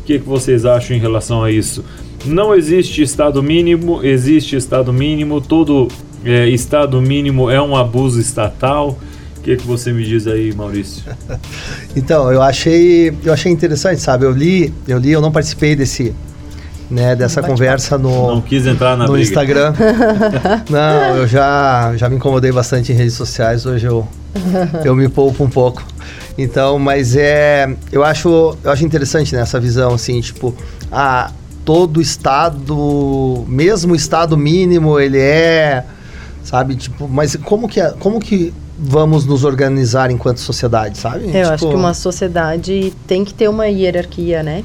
O 0.00 0.04
que, 0.04 0.18
que 0.18 0.28
vocês 0.28 0.64
acham 0.64 0.96
em 0.96 1.00
relação 1.00 1.42
a 1.42 1.50
isso? 1.50 1.84
Não 2.24 2.54
existe 2.54 3.02
Estado 3.02 3.42
mínimo, 3.42 4.04
existe 4.04 4.56
Estado 4.56 4.92
mínimo, 4.92 5.40
todo 5.40 5.88
é, 6.24 6.48
Estado 6.48 7.00
mínimo 7.00 7.50
é 7.50 7.60
um 7.60 7.76
abuso 7.76 8.20
estatal 8.20 8.98
que, 9.42 9.56
que 9.56 9.66
você 9.66 9.92
me 9.92 10.04
diz 10.04 10.26
aí, 10.26 10.54
Maurício? 10.54 11.02
então, 11.96 12.32
eu 12.32 12.42
achei, 12.42 13.12
eu 13.24 13.32
achei 13.32 13.50
interessante, 13.50 14.00
sabe? 14.00 14.24
Eu 14.24 14.32
li, 14.32 14.72
eu 14.86 14.98
li, 14.98 15.12
eu 15.12 15.20
não 15.20 15.32
participei 15.32 15.74
desse, 15.76 16.14
né, 16.90 17.14
dessa 17.14 17.42
conversa 17.42 17.98
no 17.98 18.34
não 18.34 18.40
quis 18.40 18.66
entrar 18.66 18.96
na 18.96 19.06
no 19.06 19.12
briga. 19.12 19.28
Instagram. 19.28 19.74
não, 20.70 21.16
eu 21.16 21.26
já 21.26 21.94
já 21.96 22.08
me 22.08 22.16
incomodei 22.16 22.52
bastante 22.52 22.92
em 22.92 22.94
redes 22.94 23.14
sociais. 23.14 23.66
Hoje 23.66 23.86
eu 23.86 24.06
eu 24.84 24.94
me 24.94 25.08
poupo 25.08 25.44
um 25.44 25.50
pouco. 25.50 25.82
Então, 26.36 26.78
mas 26.78 27.16
é, 27.16 27.68
eu 27.90 28.04
acho 28.04 28.56
eu 28.62 28.70
acho 28.70 28.84
interessante 28.84 29.34
nessa 29.34 29.58
né, 29.58 29.64
visão 29.64 29.92
assim, 29.92 30.20
tipo, 30.20 30.54
a 30.90 31.32
todo 31.64 32.00
estado, 32.00 33.44
mesmo 33.46 33.92
o 33.92 33.96
estado 33.96 34.38
mínimo, 34.38 34.98
ele 34.98 35.18
é, 35.18 35.84
sabe, 36.42 36.76
tipo, 36.76 37.06
mas 37.06 37.36
como 37.36 37.68
que 37.68 37.82
como 37.98 38.18
que 38.18 38.54
vamos 38.78 39.26
nos 39.26 39.44
organizar 39.44 40.10
enquanto 40.10 40.38
sociedade, 40.38 40.98
sabe? 40.98 41.24
É, 41.26 41.40
eu 41.40 41.42
tipo... 41.42 41.54
acho 41.54 41.68
que 41.68 41.74
uma 41.74 41.94
sociedade 41.94 42.92
tem 43.06 43.24
que 43.24 43.34
ter 43.34 43.48
uma 43.48 43.66
hierarquia, 43.66 44.42
né? 44.42 44.62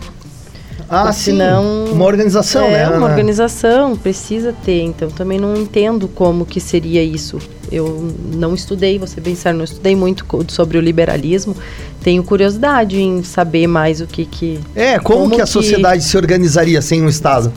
Ah, 0.90 1.04
Porque 1.04 1.14
sim. 1.14 1.22
Senão, 1.32 1.86
uma 1.86 2.06
organização, 2.06 2.66
é, 2.66 2.90
né? 2.90 2.90
uma 2.90 3.08
organização 3.08 3.96
precisa 3.96 4.54
ter. 4.64 4.82
Então, 4.82 5.10
também 5.10 5.40
não 5.40 5.56
entendo 5.56 6.08
como 6.08 6.46
que 6.46 6.60
seria 6.60 7.04
isso. 7.04 7.40
Eu 7.72 8.14
não 8.34 8.54
estudei, 8.54 9.00
você 9.00 9.20
pensar, 9.20 9.54
não 9.54 9.64
estudei 9.64 9.96
muito 9.96 10.26
sobre 10.50 10.78
o 10.78 10.82
liberalismo. 10.82 11.56
Tenho 12.04 12.24
curiosidade 12.24 13.02
em 13.02 13.24
saber 13.24 13.66
mais 13.66 14.02
o 14.02 14.08
que 14.08 14.26
que... 14.26 14.60
É, 14.76 15.00
como, 15.00 15.22
como 15.22 15.36
que 15.36 15.42
a 15.42 15.46
sociedade 15.46 16.04
se 16.04 16.16
organizaria 16.16 16.82
sem 16.82 17.02
um 17.02 17.10
Estado? 17.10 17.52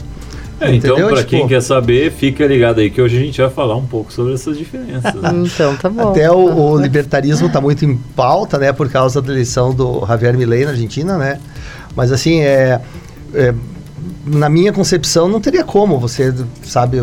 É, 0.58 0.74
então, 0.74 0.96
para 0.96 1.18
tipo, 1.18 1.28
quem 1.28 1.46
quer 1.46 1.60
saber, 1.60 2.10
fica 2.10 2.46
ligado 2.46 2.80
aí 2.80 2.90
que 2.90 3.00
hoje 3.00 3.16
a 3.16 3.20
gente 3.20 3.40
vai 3.40 3.50
falar 3.50 3.76
um 3.76 3.86
pouco 3.86 4.12
sobre 4.12 4.32
essas 4.32 4.56
diferenças. 4.56 5.14
Né? 5.14 5.30
então, 5.44 5.76
tá 5.76 5.88
bom. 5.90 6.10
Até 6.10 6.30
o, 6.30 6.72
o 6.72 6.78
libertarismo 6.80 7.48
está 7.48 7.60
muito 7.60 7.84
em 7.84 7.96
pauta, 7.96 8.58
né, 8.58 8.72
por 8.72 8.88
causa 8.88 9.20
da 9.20 9.32
eleição 9.32 9.74
do 9.74 10.04
Javier 10.06 10.36
Milei 10.36 10.64
na 10.64 10.70
Argentina, 10.70 11.18
né? 11.18 11.38
Mas 11.94 12.10
assim, 12.10 12.40
é, 12.40 12.80
é 13.34 13.54
na 14.24 14.48
minha 14.48 14.72
concepção, 14.72 15.28
não 15.28 15.40
teria 15.40 15.62
como 15.62 15.98
você, 15.98 16.34
sabe, 16.64 17.02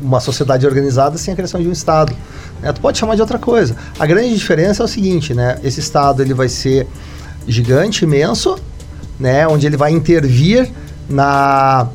uma 0.00 0.20
sociedade 0.20 0.66
organizada 0.66 1.16
sem 1.18 1.32
a 1.32 1.36
criação 1.36 1.60
de 1.60 1.68
um 1.68 1.72
Estado. 1.72 2.14
Né? 2.60 2.72
Tu 2.72 2.80
pode 2.80 2.98
chamar 2.98 3.14
de 3.14 3.20
outra 3.20 3.38
coisa. 3.38 3.76
A 3.98 4.06
grande 4.06 4.34
diferença 4.34 4.82
é 4.82 4.84
o 4.84 4.88
seguinte, 4.88 5.34
né? 5.34 5.58
Esse 5.62 5.80
Estado 5.80 6.22
ele 6.22 6.34
vai 6.34 6.48
ser 6.48 6.86
gigante, 7.46 8.04
imenso, 8.04 8.58
né? 9.18 9.46
Onde 9.46 9.66
ele 9.66 9.76
vai 9.76 9.92
intervir 9.92 10.70
na 11.08 11.88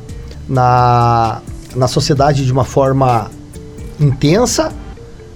na, 0.48 1.40
na 1.74 1.88
sociedade 1.88 2.44
de 2.44 2.52
uma 2.52 2.64
forma 2.64 3.30
intensa, 3.98 4.72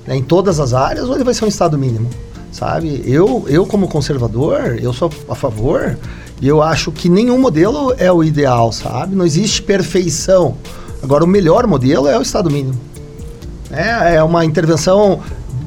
né, 0.06 0.16
em 0.16 0.22
todas 0.22 0.60
as 0.60 0.72
áreas, 0.72 1.08
ou 1.08 1.14
ele 1.14 1.24
vai 1.24 1.34
ser 1.34 1.44
um 1.44 1.48
Estado 1.48 1.78
mínimo? 1.78 2.08
Sabe? 2.52 3.02
Eu, 3.06 3.44
eu 3.48 3.64
como 3.64 3.88
conservador, 3.88 4.78
eu 4.80 4.92
sou 4.92 5.10
a 5.28 5.34
favor 5.34 5.96
e 6.40 6.48
eu 6.48 6.62
acho 6.62 6.90
que 6.90 7.08
nenhum 7.08 7.38
modelo 7.38 7.94
é 7.96 8.10
o 8.10 8.24
ideal, 8.24 8.72
sabe? 8.72 9.14
Não 9.14 9.24
existe 9.24 9.62
perfeição. 9.62 10.56
Agora, 11.02 11.24
o 11.24 11.28
melhor 11.28 11.66
modelo 11.66 12.08
é 12.08 12.18
o 12.18 12.22
Estado 12.22 12.50
mínimo. 12.50 12.78
É, 13.70 14.16
é 14.16 14.22
uma 14.22 14.44
intervenção 14.44 15.20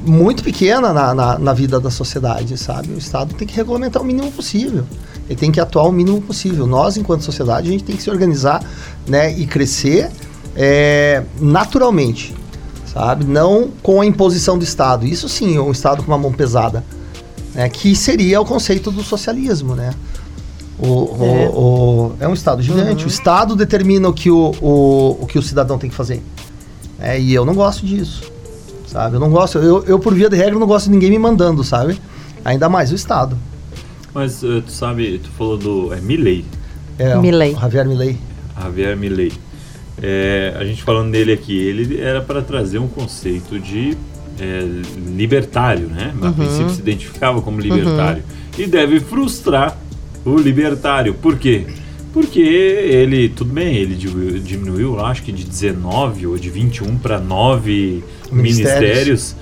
muito 0.04 0.44
pequena 0.44 0.92
na, 0.92 1.14
na, 1.14 1.38
na, 1.38 1.52
vida 1.54 1.80
da 1.80 1.90
sociedade, 1.90 2.58
sabe? 2.58 2.92
O 2.92 2.98
Estado 2.98 3.34
tem 3.34 3.48
que 3.48 3.56
regulamentar 3.56 4.02
o 4.02 4.04
mínimo 4.04 4.30
possível. 4.30 4.84
Ele 5.28 5.38
tem 5.38 5.50
que 5.50 5.60
atuar 5.60 5.84
o 5.84 5.92
mínimo 5.92 6.20
possível. 6.20 6.66
Nós, 6.66 6.96
enquanto 6.96 7.22
sociedade, 7.22 7.68
a 7.68 7.72
gente 7.72 7.84
tem 7.84 7.96
que 7.96 8.02
se 8.02 8.10
organizar 8.10 8.62
né, 9.06 9.32
e 9.32 9.46
crescer 9.46 10.10
é, 10.54 11.22
naturalmente, 11.40 12.34
sabe? 12.86 13.24
Não 13.24 13.70
com 13.82 14.00
a 14.00 14.06
imposição 14.06 14.58
do 14.58 14.64
Estado. 14.64 15.06
Isso 15.06 15.28
sim, 15.28 15.58
um 15.58 15.72
Estado 15.72 16.02
com 16.02 16.10
uma 16.10 16.18
mão 16.18 16.32
pesada, 16.32 16.84
né? 17.54 17.68
que 17.68 17.96
seria 17.96 18.40
o 18.40 18.44
conceito 18.44 18.90
do 18.90 19.02
socialismo, 19.02 19.74
né? 19.74 19.94
O, 20.78 21.16
é. 21.20 21.48
O, 21.48 21.58
o, 21.58 22.12
é 22.20 22.28
um 22.28 22.34
Estado 22.34 22.60
gigante. 22.60 23.02
Uhum. 23.02 23.08
O 23.08 23.08
Estado 23.08 23.56
determina 23.56 24.08
o 24.08 24.12
que 24.12 24.30
o, 24.30 24.52
o, 24.60 25.18
o 25.22 25.26
que 25.26 25.38
o 25.38 25.42
cidadão 25.42 25.78
tem 25.78 25.88
que 25.88 25.96
fazer. 25.96 26.22
É, 26.98 27.18
e 27.18 27.32
eu 27.34 27.44
não 27.44 27.54
gosto 27.54 27.84
disso, 27.86 28.30
sabe? 28.86 29.16
Eu 29.16 29.20
não 29.20 29.30
gosto, 29.30 29.58
eu, 29.58 29.84
eu 29.84 29.98
por 29.98 30.14
via 30.14 30.28
de 30.28 30.36
regra 30.36 30.58
não 30.58 30.66
gosto 30.66 30.86
de 30.86 30.92
ninguém 30.92 31.10
me 31.10 31.18
mandando, 31.18 31.62
sabe? 31.64 32.00
Ainda 32.44 32.68
mais 32.68 32.92
o 32.92 32.94
Estado. 32.94 33.36
Mas 34.14 34.42
uh, 34.42 34.62
tu 34.62 34.70
sabe, 34.70 35.18
tu 35.18 35.28
falou 35.30 35.56
do 35.58 35.92
é, 35.92 36.00
Milley. 36.00 36.44
É, 36.98 37.16
Milley. 37.16 37.54
Javier 37.54 37.86
Milley. 37.86 38.18
Javier 38.56 38.96
Milley. 38.96 39.32
É, 40.00 40.54
a 40.56 40.64
gente 40.64 40.82
falando 40.82 41.10
dele 41.10 41.32
aqui, 41.32 41.56
ele 41.56 42.00
era 42.00 42.20
para 42.20 42.40
trazer 42.42 42.78
um 42.78 42.88
conceito 42.88 43.58
de 43.58 43.96
é, 44.40 44.82
libertário, 45.08 45.88
né? 45.88 46.14
A 46.20 46.26
uhum. 46.26 46.32
princípio 46.32 46.70
se 46.70 46.80
identificava 46.80 47.40
como 47.42 47.60
libertário. 47.60 48.22
Uhum. 48.22 48.64
E 48.64 48.66
deve 48.66 49.00
frustrar 49.00 49.76
o 50.24 50.36
libertário. 50.36 51.14
Por 51.14 51.36
quê? 51.38 51.66
Porque 52.12 52.40
ele, 52.40 53.28
tudo 53.28 53.52
bem, 53.52 53.74
ele 53.74 53.96
diminuiu, 54.40 55.00
acho 55.00 55.24
que 55.24 55.32
de 55.32 55.44
19 55.44 56.28
ou 56.28 56.38
de 56.38 56.48
21 56.48 56.96
para 56.98 57.18
9 57.18 58.04
ministérios. 58.30 58.32
ministérios 58.32 59.36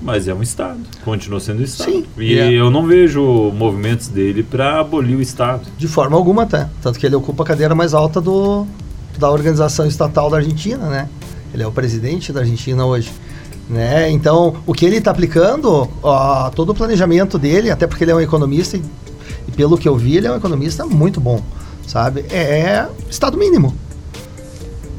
mas 0.00 0.28
é 0.28 0.34
um 0.34 0.42
Estado, 0.42 0.78
continua 1.04 1.40
sendo 1.40 1.62
Estado. 1.62 1.90
Sim. 1.90 2.06
E 2.16 2.38
é. 2.38 2.52
eu 2.52 2.70
não 2.70 2.86
vejo 2.86 3.22
movimentos 3.52 4.08
dele 4.08 4.42
para 4.42 4.80
abolir 4.80 5.16
o 5.16 5.20
Estado. 5.20 5.62
De 5.76 5.88
forma 5.88 6.16
alguma, 6.16 6.44
até. 6.44 6.68
Tanto 6.80 6.98
que 6.98 7.06
ele 7.06 7.16
ocupa 7.16 7.42
a 7.42 7.46
cadeira 7.46 7.74
mais 7.74 7.94
alta 7.94 8.20
do, 8.20 8.66
da 9.18 9.30
organização 9.30 9.86
estatal 9.86 10.30
da 10.30 10.36
Argentina, 10.36 10.88
né? 10.88 11.08
Ele 11.52 11.62
é 11.62 11.66
o 11.66 11.72
presidente 11.72 12.32
da 12.32 12.40
Argentina 12.40 12.84
hoje. 12.84 13.10
Né? 13.68 14.10
Então, 14.10 14.56
o 14.66 14.72
que 14.72 14.86
ele 14.86 14.96
está 14.96 15.10
aplicando, 15.10 15.88
ó, 16.02 16.48
todo 16.50 16.70
o 16.70 16.74
planejamento 16.74 17.38
dele, 17.38 17.70
até 17.70 17.86
porque 17.86 18.04
ele 18.04 18.12
é 18.12 18.14
um 18.14 18.20
economista, 18.20 18.76
e, 18.76 18.82
e, 19.46 19.52
pelo 19.52 19.76
que 19.76 19.88
eu 19.88 19.96
vi, 19.96 20.16
ele 20.16 20.26
é 20.26 20.32
um 20.32 20.36
economista 20.36 20.86
muito 20.86 21.20
bom, 21.20 21.42
sabe? 21.86 22.24
É, 22.30 22.60
é 22.60 22.88
Estado 23.10 23.36
mínimo. 23.36 23.74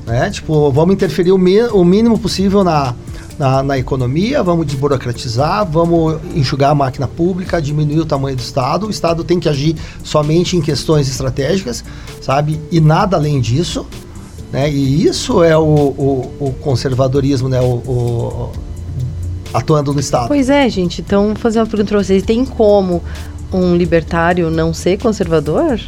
Né? 0.05 0.29
Tipo, 0.29 0.71
vamos 0.71 0.93
interferir 0.93 1.31
o, 1.31 1.35
o 1.35 1.85
mínimo 1.85 2.19
possível 2.19 2.63
na, 2.63 2.93
na, 3.39 3.63
na, 3.63 3.77
economia, 3.77 4.43
vamos 4.43 4.65
desburocratizar, 4.67 5.65
vamos 5.65 6.19
enxugar 6.35 6.71
a 6.71 6.75
máquina 6.75 7.07
pública, 7.07 7.61
diminuir 7.61 8.01
o 8.01 8.05
tamanho 8.05 8.35
do 8.35 8.41
Estado. 8.41 8.87
O 8.87 8.89
Estado 8.89 9.23
tem 9.23 9.39
que 9.39 9.47
agir 9.47 9.77
somente 10.03 10.57
em 10.57 10.61
questões 10.61 11.07
estratégicas, 11.07 11.83
sabe? 12.21 12.59
E 12.69 12.81
nada 12.81 13.15
além 13.15 13.39
disso. 13.39 13.87
Né? 14.51 14.69
E 14.69 15.05
isso 15.05 15.41
é 15.41 15.57
o, 15.57 15.61
o, 15.61 16.33
o 16.39 16.53
conservadorismo, 16.59 17.47
né? 17.47 17.61
O, 17.61 17.75
o, 17.75 18.51
atuando 19.53 19.93
no 19.93 20.01
Estado. 20.01 20.27
Pois 20.27 20.49
é, 20.49 20.67
gente. 20.69 20.99
Então, 20.99 21.27
vou 21.27 21.35
fazer 21.37 21.59
uma 21.59 21.65
pergunta 21.65 21.89
para 21.89 22.03
vocês. 22.03 22.21
Tem 22.23 22.43
como 22.43 23.01
um 23.53 23.73
libertário 23.73 24.49
não 24.49 24.73
ser 24.73 24.99
conservador? 24.99 25.79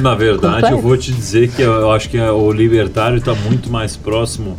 Na 0.00 0.14
verdade, 0.14 0.54
Complexo. 0.54 0.74
eu 0.74 0.80
vou 0.80 0.96
te 0.96 1.12
dizer 1.12 1.50
que 1.50 1.60
eu 1.60 1.90
acho 1.90 2.08
que 2.08 2.18
o 2.20 2.52
libertário 2.52 3.18
está 3.18 3.34
muito 3.34 3.68
mais 3.68 3.96
próximo 3.96 4.56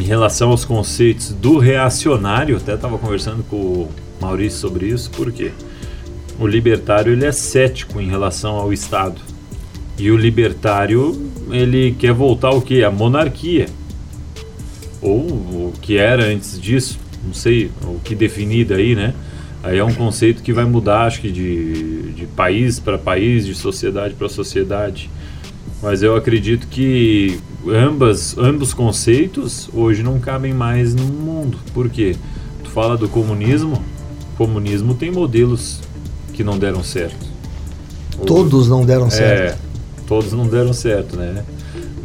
em 0.00 0.04
relação 0.04 0.50
aos 0.50 0.64
conceitos 0.64 1.32
do 1.32 1.58
reacionário. 1.58 2.56
Até 2.56 2.74
estava 2.74 2.98
conversando 2.98 3.42
com 3.44 3.56
o 3.56 3.88
Maurício 4.20 4.58
sobre 4.58 4.86
isso, 4.86 5.10
porque 5.10 5.52
o 6.38 6.46
libertário 6.46 7.12
ele 7.12 7.26
é 7.26 7.32
cético 7.32 8.00
em 8.00 8.08
relação 8.08 8.56
ao 8.56 8.72
Estado. 8.72 9.20
E 9.98 10.10
o 10.10 10.16
libertário 10.16 11.30
ele 11.50 11.94
quer 11.98 12.12
voltar 12.12 12.48
ao 12.48 12.62
que? 12.62 12.82
A 12.82 12.90
monarquia. 12.90 13.66
Ou 15.02 15.20
o 15.20 15.72
que 15.80 15.96
era 15.98 16.24
antes 16.24 16.60
disso, 16.60 16.98
não 17.24 17.34
sei 17.34 17.70
o 17.82 18.00
que 18.00 18.14
definido 18.14 18.74
aí, 18.74 18.94
né? 18.94 19.14
Aí 19.62 19.76
é 19.76 19.84
um 19.84 19.92
conceito 19.92 20.42
que 20.42 20.54
vai 20.54 20.64
mudar, 20.64 21.02
acho 21.02 21.20
que 21.20 21.30
de, 21.30 22.12
de 22.12 22.26
país 22.26 22.78
para 22.78 22.96
país, 22.96 23.44
de 23.44 23.54
sociedade 23.54 24.14
para 24.14 24.28
sociedade. 24.28 25.10
Mas 25.82 26.02
eu 26.02 26.16
acredito 26.16 26.66
que 26.68 27.38
ambas, 27.68 28.36
ambos 28.38 28.72
conceitos 28.72 29.68
hoje 29.72 30.02
não 30.02 30.18
cabem 30.18 30.52
mais 30.52 30.94
no 30.94 31.04
mundo. 31.04 31.58
Por 31.72 31.88
quê? 31.88 32.16
Tu 32.62 32.70
fala 32.70 32.96
do 32.96 33.08
comunismo, 33.08 33.82
o 34.34 34.36
comunismo 34.36 34.94
tem 34.94 35.10
modelos 35.10 35.80
que 36.32 36.44
não 36.44 36.58
deram 36.58 36.82
certo. 36.82 37.28
Todos 38.26 38.68
não 38.68 38.84
deram 38.84 39.06
é, 39.06 39.10
certo. 39.10 39.58
Todos 40.06 40.32
não 40.32 40.46
deram 40.46 40.72
certo, 40.72 41.16
né? 41.16 41.44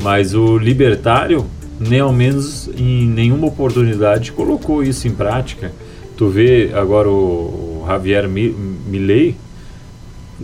Mas 0.02 0.34
o 0.34 0.58
libertário, 0.58 1.46
nem 1.80 2.00
ao 2.00 2.14
menos 2.14 2.70
em 2.78 3.08
nenhuma 3.08 3.48
oportunidade, 3.48 4.32
colocou 4.32 4.84
isso 4.84 5.08
em 5.08 5.12
prática 5.12 5.72
Tu 6.18 6.30
vê 6.30 6.72
agora 6.74 7.10
o, 7.10 7.84
Javier 7.86 8.28
Milei, 8.28 9.36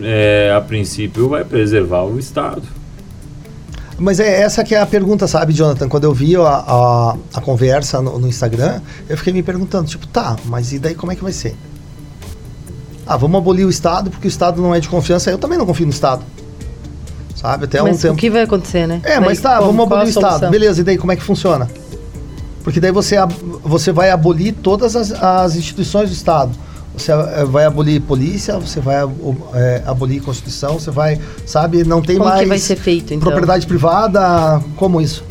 é, 0.00 0.52
a 0.54 0.60
princípio 0.60 1.28
vai 1.28 1.44
preservar 1.44 2.02
o 2.02 2.18
Estado. 2.18 2.62
Mas 4.02 4.18
é 4.18 4.40
essa 4.40 4.64
que 4.64 4.74
é 4.74 4.80
a 4.80 4.86
pergunta, 4.86 5.28
sabe, 5.28 5.52
Jonathan? 5.52 5.88
Quando 5.88 6.02
eu 6.02 6.12
vi 6.12 6.34
a, 6.34 6.40
a, 6.42 7.16
a 7.34 7.40
conversa 7.40 8.02
no, 8.02 8.18
no, 8.18 8.26
Instagram, 8.26 8.80
eu 9.08 9.16
fiquei 9.16 9.32
me 9.32 9.44
perguntando, 9.44 9.86
tipo, 9.86 10.08
tá, 10.08 10.34
mas 10.46 10.72
e 10.72 10.80
daí 10.80 10.96
como 10.96 11.12
é 11.12 11.14
que 11.14 11.22
vai 11.22 11.32
ser? 11.32 11.54
Ah, 13.06 13.16
vamos 13.16 13.38
abolir 13.38 13.64
o 13.64 13.70
Estado 13.70 14.10
porque 14.10 14.26
o 14.26 14.28
Estado 14.28 14.60
não 14.60 14.74
é 14.74 14.80
de 14.80 14.88
confiança. 14.88 15.30
Eu 15.30 15.38
também 15.38 15.56
não 15.56 15.64
confio 15.64 15.86
no 15.86 15.92
Estado. 15.92 16.24
Sabe, 17.36 17.66
até 17.66 17.80
mas 17.80 17.98
um 17.98 18.00
tempo. 18.00 18.14
o 18.14 18.16
que 18.16 18.28
vai 18.28 18.42
acontecer, 18.42 18.88
né? 18.88 19.00
É, 19.04 19.20
mas 19.20 19.40
tá, 19.40 19.58
como, 19.58 19.66
vamos 19.68 19.86
abolir 19.86 20.06
o 20.06 20.08
Estado. 20.08 20.50
Beleza, 20.50 20.80
e 20.80 20.84
daí 20.84 20.98
como 20.98 21.12
é 21.12 21.16
que 21.16 21.22
funciona? 21.22 21.68
Porque 22.64 22.80
daí 22.80 22.90
você, 22.90 23.16
você 23.62 23.92
vai 23.92 24.10
abolir 24.10 24.52
todas 24.52 24.96
as, 24.96 25.12
as 25.12 25.54
instituições 25.54 26.10
do 26.10 26.14
Estado. 26.14 26.50
Você 26.96 27.10
eh, 27.10 27.44
vai 27.46 27.64
abolir 27.64 28.00
polícia, 28.02 28.58
você 28.58 28.80
vai 28.80 28.96
é, 29.54 29.82
abolir 29.86 30.22
Constituição, 30.22 30.78
você 30.78 30.90
vai, 30.90 31.18
sabe, 31.46 31.84
não 31.84 32.02
tem 32.02 32.16
como 32.16 32.28
mais. 32.28 32.40
Como 32.40 32.44
que 32.44 32.48
vai 32.50 32.58
ser 32.58 32.76
feito, 32.76 33.14
então? 33.14 33.20
Propriedade 33.20 33.66
privada, 33.66 34.62
como 34.76 35.00
isso? 35.00 35.24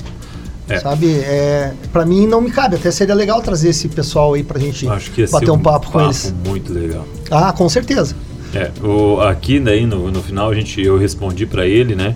É. 0.68 0.80
Sabe, 0.80 1.12
é, 1.20 1.74
para 1.92 2.06
mim 2.06 2.26
não 2.26 2.42
me 2.42 2.50
cabe. 2.50 2.78
Até 2.78 2.90
seria 2.90 3.14
legal 3.14 3.42
trazer 3.42 3.70
esse 3.70 3.88
pessoal 3.90 4.34
aí 4.34 4.44
pra 4.44 4.60
gente 4.60 4.86
bater 5.30 5.52
um, 5.52 5.56
um 5.56 5.60
papo, 5.60 5.88
papo 5.88 5.92
com 5.92 6.02
eles. 6.02 6.34
muito 6.46 6.74
legal. 6.74 7.06
Ah, 7.30 7.54
com 7.54 7.68
certeza. 7.70 8.16
É, 8.54 8.72
o, 8.84 9.22
aqui 9.22 9.60
daí 9.60 9.86
no, 9.86 10.12
no 10.12 10.22
final 10.22 10.50
a 10.50 10.56
gente, 10.56 10.82
eu 10.82 10.98
respondi 10.98 11.46
para 11.46 11.68
ele, 11.68 11.96
né, 11.96 12.16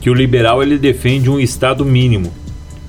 que 0.00 0.08
o 0.08 0.14
liberal 0.14 0.62
ele 0.62 0.78
defende 0.78 1.28
um 1.28 1.40
estado 1.40 1.84
mínimo 1.84 2.32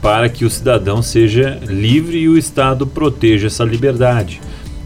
para 0.01 0.29
que 0.29 0.45
o 0.45 0.49
cidadão 0.49 1.01
seja 1.01 1.59
livre 1.67 2.17
e 2.19 2.29
o 2.29 2.37
Estado 2.37 2.85
proteja 2.85 3.47
essa 3.47 3.63
liberdade. 3.63 4.39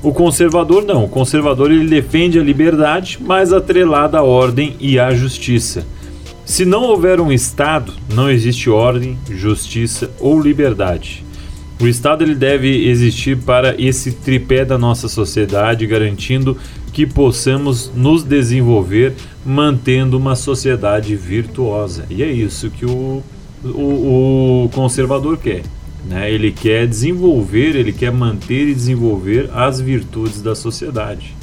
O 0.04 0.12
conservador 0.12 0.84
não, 0.84 1.06
o 1.06 1.10
conservador 1.10 1.72
ele 1.72 1.88
defende 1.88 2.40
a 2.40 2.44
liberdade, 2.44 3.20
mas 3.22 3.54
atrelada 3.54 4.18
à 4.18 4.24
ordem 4.24 4.76
e 4.80 5.00
à 5.00 5.14
justiça. 5.14 5.86
Se 6.46 6.66
não 6.66 6.84
houver 6.84 7.22
um 7.22 7.32
Estado, 7.32 7.94
não 8.14 8.30
existe 8.30 8.70
ordem, 8.70 9.18
justiça 9.30 10.10
ou 10.20 10.42
liberdade. 10.42 11.24
O 11.80 11.88
Estado 11.88 12.24
ele 12.24 12.36
deve 12.36 12.88
existir 12.88 13.38
para 13.38 13.76
esse 13.80 14.12
tripé 14.12 14.66
da 14.66 14.78
nossa 14.78 15.08
sociedade, 15.08 15.88
garantindo 15.88 16.58
que 16.92 17.06
possamos 17.06 17.92
nos 17.96 18.24
desenvolver 18.24 19.14
mantendo 19.46 20.18
uma 20.18 20.36
sociedade 20.36 21.16
virtuosa. 21.16 22.06
E 22.10 22.22
é 22.22 22.32
isso 22.32 22.70
que 22.70 22.86
o 22.86 23.24
o, 23.64 24.66
o 24.66 24.70
conservador 24.70 25.38
quer. 25.38 25.64
Né? 26.06 26.32
Ele 26.32 26.52
quer 26.52 26.88
desenvolver, 26.88 27.76
ele 27.76 27.94
quer 27.94 28.12
manter 28.12 28.68
e 28.68 28.74
desenvolver 28.74 29.50
as 29.54 29.80
virtudes 29.80 30.42
da 30.42 30.56
sociedade. 30.56 31.36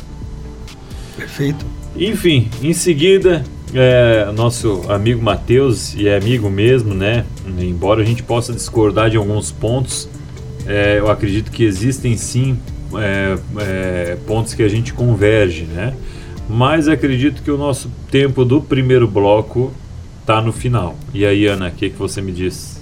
Perfeito. 1.16 1.64
Enfim, 1.96 2.48
em 2.62 2.72
seguida, 2.72 3.44
é, 3.74 4.30
nosso 4.32 4.82
amigo 4.88 5.22
Matheus, 5.22 5.94
e 5.94 6.08
é 6.08 6.16
amigo 6.16 6.48
mesmo, 6.48 6.94
né? 6.94 7.24
Embora 7.58 8.02
a 8.02 8.04
gente 8.04 8.22
possa 8.22 8.52
discordar 8.52 9.10
de 9.10 9.16
alguns 9.16 9.50
pontos, 9.50 10.08
é, 10.66 10.98
eu 10.98 11.10
acredito 11.10 11.50
que 11.50 11.64
existem 11.64 12.16
sim 12.16 12.58
é, 12.94 13.38
é 13.58 14.18
pontos 14.26 14.54
que 14.54 14.62
a 14.62 14.68
gente 14.68 14.92
converge, 14.92 15.64
né? 15.64 15.94
Mas 16.48 16.88
acredito 16.88 17.42
que 17.42 17.50
o 17.50 17.58
nosso 17.58 17.90
tempo 18.10 18.44
do 18.44 18.60
primeiro 18.60 19.06
bloco 19.06 19.72
tá 20.24 20.40
no 20.40 20.52
final. 20.52 20.96
E 21.12 21.26
aí, 21.26 21.46
Ana, 21.46 21.68
o 21.68 21.72
que, 21.72 21.90
que 21.90 21.98
você 21.98 22.22
me 22.22 22.32
diz? 22.32 22.77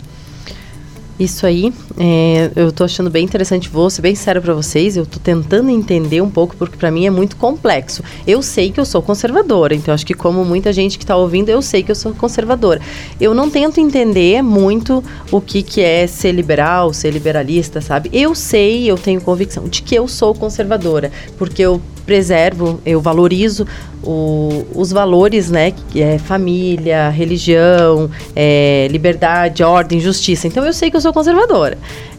Isso 1.19 1.47
aí, 1.47 1.73
é, 1.99 2.51
eu 2.55 2.71
tô 2.71 2.85
achando 2.85 3.09
bem 3.09 3.25
interessante, 3.25 3.71
vou 3.71 3.89
ser 3.89 4.03
bem 4.03 4.15
sério 4.15 4.43
para 4.43 4.53
vocês, 4.53 4.99
eu 4.99 5.07
tô 5.07 5.19
tentando 5.19 5.71
entender 5.71 6.21
um 6.21 6.29
pouco, 6.29 6.55
porque 6.57 6.77
para 6.77 6.91
mim 6.91 7.07
é 7.07 7.11
muito 7.11 7.37
complexo. 7.37 8.03
Eu 8.27 8.43
sei 8.43 8.71
que 8.71 8.79
eu 8.79 8.85
sou 8.85 9.01
conservadora, 9.01 9.75
então 9.75 9.95
acho 9.95 10.05
que 10.05 10.13
como 10.13 10.45
muita 10.45 10.75
gente 10.75 10.99
que 10.99 11.07
tá 11.07 11.17
ouvindo, 11.17 11.49
eu 11.49 11.63
sei 11.63 11.83
que 11.83 11.91
eu 11.91 11.95
sou 11.95 12.13
conservadora. 12.13 12.83
Eu 13.19 13.35
não 13.35 13.49
tento 13.49 13.81
entender 13.81 14.43
muito 14.43 15.03
o 15.31 15.41
que, 15.41 15.63
que 15.63 15.81
é 15.81 16.07
ser 16.07 16.33
liberal, 16.33 16.93
ser 16.93 17.13
liberalista, 17.13 17.81
sabe? 17.81 18.11
Eu 18.13 18.35
sei, 18.35 18.85
eu 18.85 18.99
tenho 18.99 19.21
convicção 19.23 19.67
de 19.69 19.81
que 19.81 19.95
eu 19.95 20.07
sou 20.07 20.35
conservadora, 20.35 21.11
porque 21.39 21.63
eu 21.63 21.81
preservo, 22.07 22.81
eu 22.87 23.01
valorizo 23.01 23.67
o, 24.03 24.65
os 24.75 24.93
valores, 24.93 25.51
né, 25.51 25.73
que 25.91 26.01
é 26.01 26.19
família, 26.19 27.11
religião, 27.11 28.09
é, 28.35 28.87
liberdade, 28.91 29.63
ordem, 29.63 30.01
justiça. 30.01 30.47
Então 30.47 30.65
eu 30.65 30.73
sei 30.73 30.91
que 30.91 30.97
eu 30.97 31.01
sou 31.01 31.13
conservadora. 31.13 31.77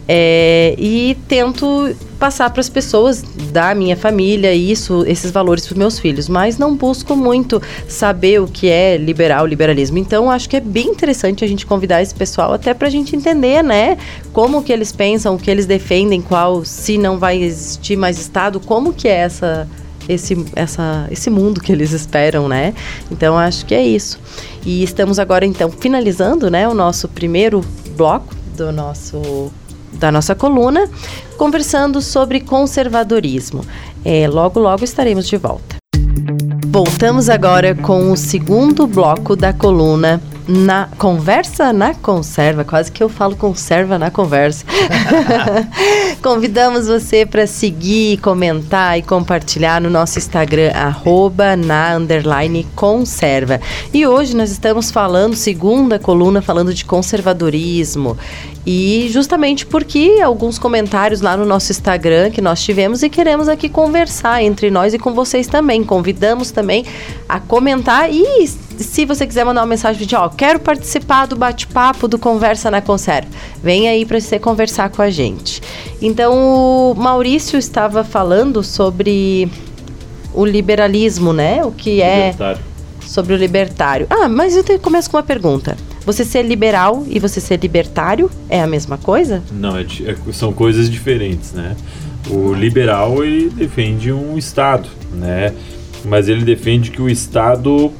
É, 0.07 0.73
e 0.77 1.17
tento 1.27 1.93
passar 2.17 2.49
para 2.49 2.61
as 2.61 2.69
pessoas 2.69 3.21
da 3.51 3.75
minha 3.75 3.95
família 3.95 4.53
isso, 4.53 5.03
esses 5.05 5.31
valores 5.31 5.65
para 5.65 5.73
os 5.73 5.77
meus 5.77 5.99
filhos, 5.99 6.29
mas 6.29 6.57
não 6.57 6.75
busco 6.75 7.15
muito 7.15 7.61
saber 7.87 8.41
o 8.41 8.47
que 8.47 8.69
é 8.69 8.97
liberal, 8.97 9.45
liberalismo. 9.45 9.97
Então 9.97 10.31
acho 10.31 10.47
que 10.47 10.55
é 10.55 10.61
bem 10.61 10.87
interessante 10.87 11.43
a 11.43 11.47
gente 11.47 11.65
convidar 11.65 12.01
esse 12.01 12.15
pessoal 12.15 12.53
até 12.53 12.73
para 12.73 12.87
a 12.87 12.91
gente 12.91 13.15
entender, 13.15 13.61
né, 13.61 13.97
como 14.31 14.63
que 14.63 14.71
eles 14.71 14.91
pensam, 14.91 15.35
o 15.35 15.37
que 15.37 15.51
eles 15.51 15.65
defendem, 15.65 16.21
qual 16.21 16.63
se 16.63 16.97
não 16.97 17.19
vai 17.19 17.41
existir 17.41 17.97
mais 17.97 18.17
Estado, 18.17 18.59
como 18.59 18.93
que 18.93 19.07
é 19.07 19.17
essa 19.17 19.67
esse, 20.07 20.45
essa, 20.55 21.05
esse 21.11 21.29
mundo 21.29 21.59
que 21.59 21.69
eles 21.69 21.91
esperam, 21.91 22.47
né? 22.47 22.73
Então 23.11 23.37
acho 23.37 23.65
que 23.65 23.75
é 23.75 23.85
isso. 23.85 24.17
E 24.65 24.81
estamos 24.81 25.19
agora 25.19 25.45
então 25.45 25.69
finalizando, 25.69 26.49
né, 26.49 26.65
o 26.65 26.73
nosso 26.73 27.09
primeiro 27.09 27.61
bloco 27.97 28.33
do 28.55 28.71
nosso 28.71 29.51
da 29.97 30.11
nossa 30.11 30.35
coluna, 30.35 30.89
conversando 31.37 32.01
sobre 32.01 32.39
conservadorismo. 32.39 33.65
É, 34.05 34.27
logo, 34.27 34.59
logo 34.59 34.83
estaremos 34.83 35.27
de 35.27 35.37
volta. 35.37 35.77
Voltamos 36.67 37.29
agora 37.29 37.73
com 37.73 38.11
o 38.11 38.17
segundo 38.17 38.85
bloco 38.85 39.35
da 39.35 39.51
coluna 39.51 40.21
na 40.47 40.87
conversa 40.97 41.73
na 41.73 41.93
conserva, 41.93 42.63
quase 42.63 42.91
que 42.91 43.03
eu 43.03 43.09
falo 43.09 43.35
conserva 43.35 43.99
na 43.99 44.09
conversa. 44.09 44.65
Convidamos 46.23 46.87
você 46.87 47.25
para 47.25 47.45
seguir, 47.45 48.17
comentar 48.17 48.97
e 48.97 49.01
compartilhar 49.01 49.81
no 49.81 49.89
nosso 49.89 50.17
Instagram 50.17 50.71
arroba 50.71 51.55
na 51.55 51.95
underline 51.97 52.65
conserva. 52.75 53.59
E 53.93 54.07
hoje 54.07 54.35
nós 54.35 54.49
estamos 54.49 54.89
falando, 54.89 55.35
segunda 55.35 55.99
coluna, 55.99 56.41
falando 56.41 56.73
de 56.73 56.85
conservadorismo. 56.85 58.17
E 58.65 59.07
justamente 59.11 59.65
porque 59.65 60.19
alguns 60.21 60.59
comentários 60.59 61.21
lá 61.21 61.37
no 61.37 61.45
nosso 61.45 61.71
Instagram 61.71 62.29
que 62.31 62.41
nós 62.41 62.61
tivemos 62.61 63.01
e 63.01 63.09
queremos 63.09 63.47
aqui 63.47 63.69
conversar 63.69 64.43
entre 64.43 64.69
nós 64.69 64.93
e 64.93 64.99
com 64.99 65.13
vocês 65.13 65.47
também. 65.47 65.83
Convidamos 65.83 66.51
também 66.51 66.85
a 67.29 67.39
comentar 67.39 68.11
e 68.11 68.43
se 68.83 69.05
você 69.05 69.25
quiser 69.25 69.45
mandar 69.45 69.61
uma 69.61 69.67
mensagem 69.67 70.05
de 70.05 70.15
ó, 70.15 70.29
quero 70.29 70.59
participar 70.59 71.25
do 71.25 71.35
bate-papo 71.35 72.07
do 72.07 72.17
Conversa 72.17 72.69
na 72.69 72.81
Conserva, 72.81 73.29
vem 73.61 73.87
aí 73.87 74.05
para 74.05 74.19
você 74.19 74.39
conversar 74.39 74.89
com 74.89 75.01
a 75.01 75.09
gente. 75.09 75.61
Então, 76.01 76.91
o 76.91 76.95
Maurício 76.95 77.57
estava 77.57 78.03
falando 78.03 78.63
sobre 78.63 79.49
o 80.33 80.45
liberalismo, 80.45 81.33
né? 81.33 81.63
O 81.63 81.71
que 81.71 82.01
é 82.01 82.33
sobre 83.01 83.33
o 83.33 83.37
libertário. 83.37 84.05
Ah, 84.09 84.27
mas 84.27 84.55
eu 84.55 84.63
te, 84.63 84.77
começo 84.77 85.09
com 85.09 85.17
uma 85.17 85.23
pergunta. 85.23 85.75
Você 86.05 86.23
ser 86.23 86.43
liberal 86.43 87.03
e 87.07 87.19
você 87.19 87.41
ser 87.41 87.59
libertário 87.59 88.29
é 88.49 88.61
a 88.61 88.67
mesma 88.67 88.97
coisa? 88.97 89.41
Não, 89.51 89.77
é, 89.77 89.81
é, 89.81 90.15
são 90.31 90.53
coisas 90.53 90.89
diferentes, 90.89 91.53
né? 91.53 91.75
O 92.29 92.53
liberal 92.53 93.23
ele 93.23 93.49
defende 93.49 94.11
um 94.11 94.37
Estado, 94.37 94.89
né? 95.13 95.53
Mas 96.05 96.29
ele 96.29 96.43
defende 96.43 96.91
que 96.91 97.01
o 97.01 97.09
Estado, 97.09 97.91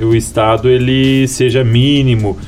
o 0.00 0.14
Estado 0.14 0.68
ele 0.68 1.26
seja 1.28 1.64
mínimo, 1.64 2.38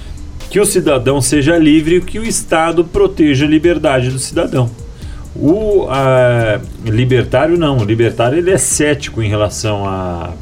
que 0.50 0.58
o 0.58 0.66
cidadão 0.66 1.20
seja 1.20 1.56
livre 1.56 1.96
e 1.96 2.00
que 2.00 2.18
o 2.18 2.24
Estado 2.24 2.84
proteja 2.84 3.44
a 3.44 3.48
liberdade 3.48 4.10
do 4.10 4.18
cidadão. 4.18 4.70
O 5.34 5.86
a, 5.88 6.60
libertário 6.84 7.56
não, 7.56 7.78
o 7.78 7.84
libertário 7.84 8.36
ele 8.36 8.50
é 8.50 8.58
cético 8.58 9.22
em 9.22 9.28
relação 9.28 9.86
a, 9.86 10.32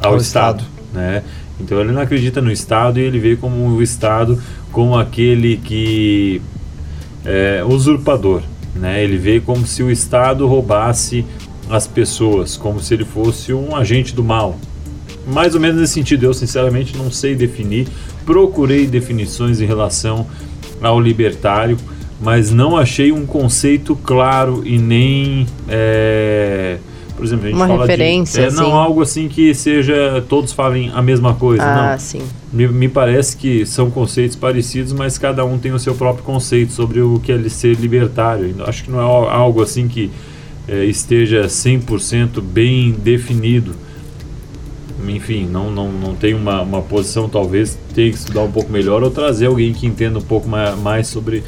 ao, 0.00 0.16
Estado, 0.16 0.60
Estado, 0.60 0.64
né? 0.92 1.22
Então 1.60 1.80
ele 1.80 1.92
não 1.92 2.00
acredita 2.00 2.40
no 2.40 2.50
Estado 2.50 3.00
e 3.00 3.02
ele 3.02 3.18
vê 3.18 3.36
como 3.36 3.68
o 3.68 3.82
Estado 3.82 4.40
como 4.70 4.96
aquele 4.96 5.56
que 5.56 6.40
é 7.24 7.64
usurpador, 7.66 8.42
né? 8.74 9.02
Ele 9.02 9.16
vê 9.16 9.40
como 9.40 9.66
se 9.66 9.82
o 9.82 9.90
Estado 9.90 10.46
roubasse 10.46 11.24
as 11.68 11.86
pessoas, 11.86 12.56
como 12.56 12.80
se 12.80 12.94
ele 12.94 13.04
fosse 13.04 13.52
um 13.52 13.74
agente 13.74 14.14
do 14.14 14.22
mal. 14.22 14.58
Mais 15.26 15.54
ou 15.54 15.60
menos 15.60 15.80
nesse 15.80 15.94
sentido, 15.94 16.24
eu 16.24 16.34
sinceramente 16.34 16.96
não 16.96 17.10
sei 17.10 17.34
definir. 17.34 17.86
Procurei 18.26 18.86
definições 18.86 19.60
em 19.60 19.66
relação 19.66 20.26
ao 20.82 21.00
libertário, 21.00 21.76
mas 22.20 22.50
não 22.50 22.76
achei 22.76 23.12
um 23.12 23.24
conceito 23.24 23.96
claro 23.96 24.62
e 24.64 24.78
nem 24.78 25.46
é, 25.68 26.78
por 27.16 27.24
exemplo, 27.24 27.44
a 27.44 27.48
gente 27.48 27.56
uma 27.56 27.68
fala 27.68 27.86
referência, 27.86 28.48
de, 28.48 28.54
é, 28.54 28.60
não 28.60 28.74
algo 28.74 29.00
assim 29.00 29.28
que 29.28 29.54
seja 29.54 30.24
todos 30.28 30.52
falem 30.52 30.90
a 30.92 31.00
mesma 31.00 31.34
coisa, 31.34 31.62
ah, 31.62 31.92
não. 31.92 31.98
sim. 31.98 32.22
Me, 32.52 32.66
me, 32.66 32.88
parece 32.88 33.36
que 33.36 33.64
são 33.64 33.90
conceitos 33.90 34.36
parecidos, 34.36 34.92
mas 34.92 35.16
cada 35.16 35.44
um 35.44 35.56
tem 35.56 35.72
o 35.72 35.78
seu 35.78 35.94
próprio 35.94 36.24
conceito 36.24 36.72
sobre 36.72 37.00
o 37.00 37.20
que 37.20 37.30
é 37.30 37.48
ser 37.48 37.76
libertário. 37.76 38.54
Acho 38.66 38.84
que 38.84 38.90
não 38.90 39.00
é 39.00 39.32
algo 39.32 39.62
assim 39.62 39.86
que 39.86 40.10
é, 40.66 40.84
esteja 40.84 41.46
100% 41.46 42.40
bem 42.40 42.90
definido. 42.92 43.74
Enfim, 45.08 45.46
não, 45.46 45.70
não, 45.70 45.90
não 45.90 46.14
tem 46.14 46.34
uma, 46.34 46.62
uma 46.62 46.82
posição, 46.82 47.28
talvez 47.28 47.76
tenha 47.94 48.10
que 48.10 48.18
estudar 48.18 48.42
um 48.42 48.50
pouco 48.50 48.70
melhor 48.70 49.02
ou 49.02 49.10
trazer 49.10 49.46
alguém 49.46 49.72
que 49.72 49.86
entenda 49.86 50.18
um 50.18 50.22
pouco 50.22 50.48
mais, 50.48 50.78
mais 50.78 51.06
sobre 51.06 51.42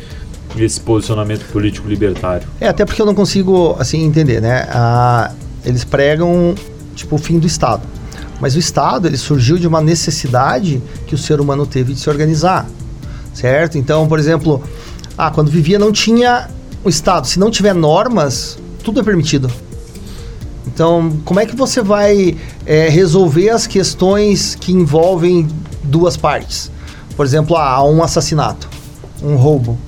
esse 0.57 0.81
posicionamento 0.81 1.45
político 1.53 1.89
libertário. 1.89 2.47
É, 2.61 2.69
até 2.69 2.85
porque 2.85 3.01
eu 3.01 3.07
não 3.07 3.15
consigo, 3.15 3.77
assim, 3.79 4.05
entender, 4.05 4.41
né? 4.41 4.67
A, 4.71 5.33
eles 5.65 5.85
pregam, 5.85 6.55
tipo, 6.95 7.17
o 7.17 7.19
fim 7.19 7.39
do 7.39 7.47
Estado. 7.47 7.83
Mas 8.41 8.55
o 8.55 8.59
Estado, 8.59 9.09
ele 9.09 9.17
surgiu 9.17 9.59
de 9.59 9.67
uma 9.67 9.81
necessidade 9.81 10.83
que 11.07 11.15
o 11.15 11.19
ser 11.19 11.41
humano 11.41 11.67
teve 11.67 11.95
de 11.95 12.01
se 12.01 12.09
organizar, 12.09 12.67
certo? 13.33 13.79
Então, 13.79 14.07
por 14.07 14.19
exemplo, 14.19 14.63
ah, 15.17 15.31
quando 15.31 15.51
vivia 15.51 15.79
não 15.79 15.91
tinha 15.91 16.49
o 16.85 16.89
Estado. 16.89 17.27
Se 17.27 17.39
não 17.39 17.51
tiver 17.51 17.75
normas, 17.75 18.59
tudo 18.85 19.01
é 19.01 19.03
permitido. 19.03 19.51
Então, 20.77 21.19
como 21.25 21.41
é 21.41 21.47
que 21.47 21.57
você 21.57 21.81
vai 21.81 22.37
é, 22.67 22.91
resolver 22.91 23.49
as 23.49 23.67
questões 23.67 24.55
que 24.55 24.73
envolvem 24.73 25.49
duas 25.83 26.19
partes? 26.19 26.71
Por 27.17 27.25
exemplo, 27.25 27.57
ah, 27.57 27.83
um 27.83 28.03
assassinato, 28.03 28.69
um 29.23 29.37
roubo, 29.37 29.79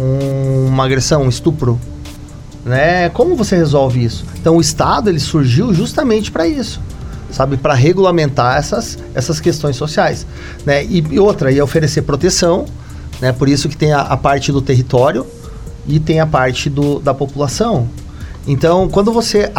um, 0.00 0.68
uma 0.68 0.86
agressão, 0.86 1.24
um 1.24 1.28
estupro 1.28 1.78
né? 2.64 3.10
Como 3.10 3.36
você 3.36 3.54
resolve 3.54 4.02
isso? 4.02 4.24
Então 4.40 4.56
o 4.56 4.62
Estado 4.62 5.10
ele 5.10 5.20
surgiu 5.20 5.74
justamente 5.74 6.30
para 6.30 6.46
isso, 6.48 6.80
sabe, 7.30 7.58
para 7.58 7.74
regulamentar 7.74 8.56
essas, 8.56 8.98
essas 9.14 9.40
questões 9.40 9.76
sociais, 9.76 10.26
né? 10.64 10.82
E, 10.84 11.04
e 11.10 11.18
outra, 11.18 11.52
ia 11.52 11.62
oferecer 11.62 12.00
proteção, 12.02 12.64
né? 13.20 13.30
Por 13.30 13.46
isso 13.46 13.68
que 13.68 13.76
tem 13.76 13.92
a, 13.92 14.00
a 14.00 14.16
parte 14.16 14.52
do 14.52 14.62
território 14.62 15.26
e 15.86 16.00
tem 16.00 16.18
a 16.18 16.26
parte 16.26 16.70
do, 16.70 16.98
da 16.98 17.12
população. 17.12 17.88
Então, 18.46 18.88
quando 18.88 19.12
você 19.12 19.50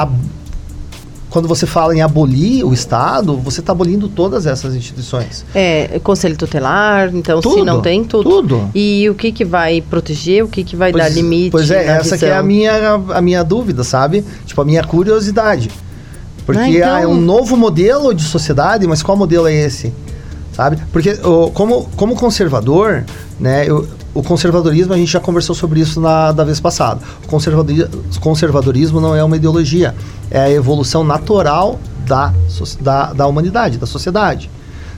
quando 1.32 1.48
você 1.48 1.66
fala 1.66 1.96
em 1.96 2.02
abolir 2.02 2.66
o 2.66 2.74
Estado, 2.74 3.38
você 3.38 3.62
está 3.62 3.72
abolindo 3.72 4.10
todas 4.10 4.46
essas 4.46 4.76
instituições. 4.76 5.46
É, 5.56 5.98
conselho 6.04 6.36
tutelar, 6.36 7.10
então 7.16 7.40
tudo, 7.40 7.56
se 7.56 7.64
não 7.64 7.82
tem 7.82 8.04
tudo. 8.04 8.30
Tudo. 8.30 8.70
E 8.76 9.10
o 9.10 9.16
que, 9.16 9.32
que 9.32 9.46
vai 9.46 9.80
proteger, 9.80 10.44
o 10.44 10.50
que, 10.50 10.62
que 10.62 10.76
vai 10.76 10.92
pois, 10.92 11.02
dar 11.02 11.10
limite? 11.10 11.52
Pois 11.52 11.72
é, 11.72 11.86
essa 11.86 12.18
que 12.18 12.26
é 12.26 12.36
a 12.36 12.44
minha, 12.44 12.96
a 13.14 13.22
minha 13.22 13.44
dúvida, 13.44 13.82
sabe? 13.82 14.26
Tipo, 14.46 14.62
a 14.62 14.66
minha 14.66 14.84
curiosidade. 14.84 15.72
Porque 16.46 16.60
ah, 16.62 16.70
então... 16.70 16.96
ah, 16.96 17.02
é 17.02 17.08
um 17.08 17.20
novo 17.20 17.56
modelo 17.56 18.14
de 18.14 18.24
sociedade, 18.24 18.86
mas 18.86 19.02
qual 19.02 19.18
modelo 19.18 19.48
é 19.48 19.54
esse? 19.54 19.94
Sabe? 20.52 20.80
Porque 20.92 21.16
como, 21.54 21.90
como 21.96 22.14
conservador, 22.14 23.06
né, 23.40 23.64
eu, 23.66 23.88
o 24.14 24.22
conservadorismo, 24.22 24.94
a 24.94 24.98
gente 24.98 25.12
já 25.12 25.20
conversou 25.20 25.56
sobre 25.56 25.80
isso 25.80 26.02
na, 26.02 26.32
da 26.32 26.44
vez 26.44 26.60
passada. 26.60 27.00
O 27.24 28.20
conservadorismo, 28.20 29.00
não 29.00 29.16
é 29.16 29.24
uma 29.24 29.38
ideologia, 29.38 29.96
é 30.30 30.40
a 30.40 30.52
evolução 30.52 31.04
natural 31.04 31.80
da, 32.06 32.34
da, 32.82 33.14
da 33.14 33.28
humanidade, 33.28 33.78
da 33.78 33.86
sociedade. 33.86 34.50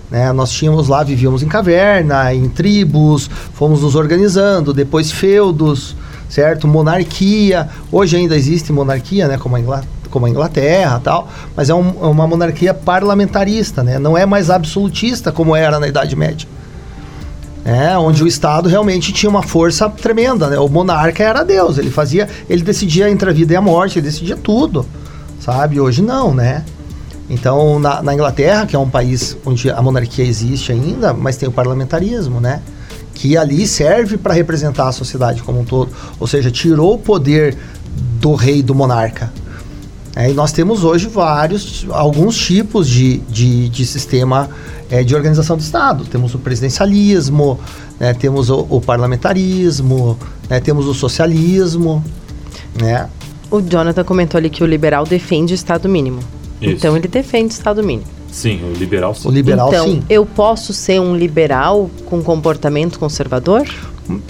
Né? 0.09 0.31
Nós 0.31 0.51
tínhamos 0.51 0.87
lá, 0.87 1.03
vivíamos 1.03 1.43
em 1.43 1.47
caverna, 1.47 2.33
em 2.33 2.49
tribos, 2.49 3.29
fomos 3.53 3.81
nos 3.81 3.95
organizando, 3.95 4.73
depois 4.73 5.11
feudos, 5.11 5.95
certo? 6.27 6.67
Monarquia. 6.67 7.69
Hoje 7.91 8.17
ainda 8.17 8.35
existe 8.35 8.71
monarquia, 8.73 9.27
né? 9.27 9.37
Como 9.37 9.55
a 9.55 9.59
Inglaterra 9.59 9.93
como 10.09 10.27
a 10.27 10.29
Inglaterra 10.29 11.01
tal, 11.03 11.27
mas 11.57 11.71
é 11.71 11.73
um, 11.73 11.89
uma 11.89 12.27
monarquia 12.27 12.71
parlamentarista, 12.71 13.81
né? 13.81 13.97
não 13.97 14.15
é 14.15 14.27
mais 14.27 14.51
absolutista 14.51 15.31
como 15.31 15.55
era 15.55 15.79
na 15.79 15.87
Idade 15.87 16.15
Média 16.15 16.47
é, 17.65 17.97
onde 17.97 18.23
o 18.23 18.27
Estado 18.27 18.67
realmente 18.67 19.13
tinha 19.13 19.29
uma 19.29 19.43
força 19.43 19.89
tremenda, 19.89 20.49
né? 20.49 20.59
O 20.59 20.67
monarca 20.67 21.23
era 21.23 21.43
Deus, 21.43 21.77
ele 21.77 21.89
fazia, 21.89 22.27
ele 22.49 22.61
decidia 22.61 23.09
entre 23.09 23.29
a 23.29 23.33
vida 23.33 23.53
e 23.53 23.55
a 23.55 23.61
morte, 23.61 23.99
ele 23.99 24.05
decidia 24.05 24.35
tudo, 24.35 24.85
sabe? 25.39 25.79
Hoje 25.79 26.01
não, 26.01 26.33
né? 26.33 26.65
Então, 27.29 27.79
na, 27.79 28.01
na 28.01 28.13
Inglaterra, 28.13 28.65
que 28.65 28.75
é 28.75 28.79
um 28.79 28.89
país 28.89 29.37
onde 29.45 29.69
a 29.69 29.81
monarquia 29.81 30.25
existe 30.25 30.71
ainda, 30.71 31.13
mas 31.13 31.37
tem 31.37 31.47
o 31.47 31.51
parlamentarismo, 31.51 32.41
né? 32.41 32.61
Que 33.13 33.37
ali 33.37 33.65
serve 33.65 34.17
para 34.17 34.33
representar 34.33 34.89
a 34.89 34.91
sociedade 34.91 35.41
como 35.41 35.61
um 35.61 35.65
todo, 35.65 35.91
ou 36.19 36.27
seja, 36.27 36.51
tirou 36.51 36.95
o 36.95 36.97
poder 36.97 37.57
do 38.19 38.33
rei, 38.35 38.61
do 38.61 38.75
monarca. 38.75 39.31
É, 40.15 40.29
e 40.29 40.33
nós 40.33 40.51
temos 40.51 40.83
hoje 40.83 41.07
vários, 41.07 41.85
alguns 41.89 42.37
tipos 42.37 42.87
de, 42.87 43.17
de, 43.29 43.67
de 43.69 43.85
sistema 43.85 44.49
é, 44.89 45.03
de 45.03 45.15
organização 45.15 45.57
do 45.57 45.61
Estado. 45.61 46.05
Temos 46.05 46.35
o 46.35 46.39
presidencialismo, 46.39 47.59
né, 47.99 48.13
temos 48.13 48.49
o, 48.49 48.67
o 48.69 48.79
parlamentarismo, 48.79 50.17
né, 50.47 50.59
temos 50.59 50.85
o 50.87 50.93
socialismo. 50.93 52.03
Né? 52.79 53.09
O 53.49 53.59
Jonathan 53.59 54.03
comentou 54.03 54.37
ali 54.37 54.49
que 54.49 54.63
o 54.63 54.67
liberal 54.67 55.05
defende 55.05 55.53
o 55.53 55.55
Estado 55.55 55.89
mínimo. 55.89 56.19
Isso. 56.61 56.73
Então 56.73 56.95
ele 56.95 57.07
defende 57.07 57.53
o 57.53 57.55
Estado 57.57 57.83
mínimo. 57.83 58.07
Sim, 58.31 58.61
o 58.63 58.73
liberal 58.77 59.13
sim. 59.13 59.27
O 59.27 59.31
liberal 59.31 59.67
então, 59.69 59.85
sim. 59.85 60.03
eu 60.09 60.25
posso 60.25 60.73
ser 60.73 60.99
um 60.99 61.15
liberal 61.15 61.89
com 62.05 62.21
comportamento 62.23 62.97
conservador? 62.97 63.67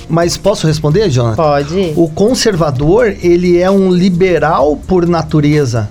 Mas 0.10 0.38
posso 0.38 0.68
responder, 0.68 1.10
Jonathan? 1.10 1.36
Pode. 1.36 1.94
O 1.96 2.10
conservador, 2.10 3.16
ele 3.22 3.58
é 3.58 3.70
um 3.70 3.92
liberal 3.92 4.78
por 4.88 5.08
natureza. 5.08 5.90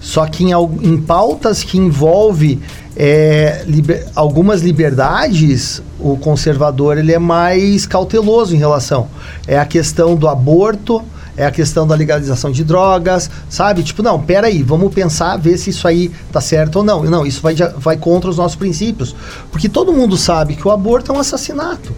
Só 0.00 0.26
que 0.26 0.44
em, 0.44 0.52
em 0.82 0.96
pautas 0.96 1.62
que 1.62 1.76
envolve 1.76 2.58
é, 2.96 3.62
liber, 3.66 4.06
algumas 4.14 4.62
liberdades, 4.62 5.82
o 5.98 6.16
conservador 6.16 6.96
ele 6.96 7.12
é 7.12 7.18
mais 7.18 7.86
cauteloso 7.86 8.54
em 8.54 8.58
relação. 8.58 9.08
É 9.46 9.58
a 9.58 9.66
questão 9.66 10.16
do 10.16 10.26
aborto, 10.26 11.02
é 11.36 11.44
a 11.44 11.50
questão 11.50 11.86
da 11.86 11.94
legalização 11.94 12.50
de 12.50 12.64
drogas, 12.64 13.30
sabe? 13.48 13.82
Tipo, 13.82 14.02
não, 14.02 14.20
peraí, 14.20 14.62
vamos 14.62 14.92
pensar, 14.92 15.36
ver 15.36 15.56
se 15.58 15.70
isso 15.70 15.86
aí 15.86 16.10
tá 16.32 16.40
certo 16.40 16.76
ou 16.76 16.84
não. 16.84 17.02
Não, 17.04 17.26
isso 17.26 17.40
vai, 17.42 17.54
vai 17.54 17.96
contra 17.96 18.30
os 18.30 18.36
nossos 18.36 18.56
princípios. 18.56 19.14
Porque 19.50 19.68
todo 19.68 19.92
mundo 19.92 20.16
sabe 20.16 20.56
que 20.56 20.66
o 20.66 20.70
aborto 20.70 21.12
é 21.12 21.14
um 21.14 21.18
assassinato. 21.18 21.94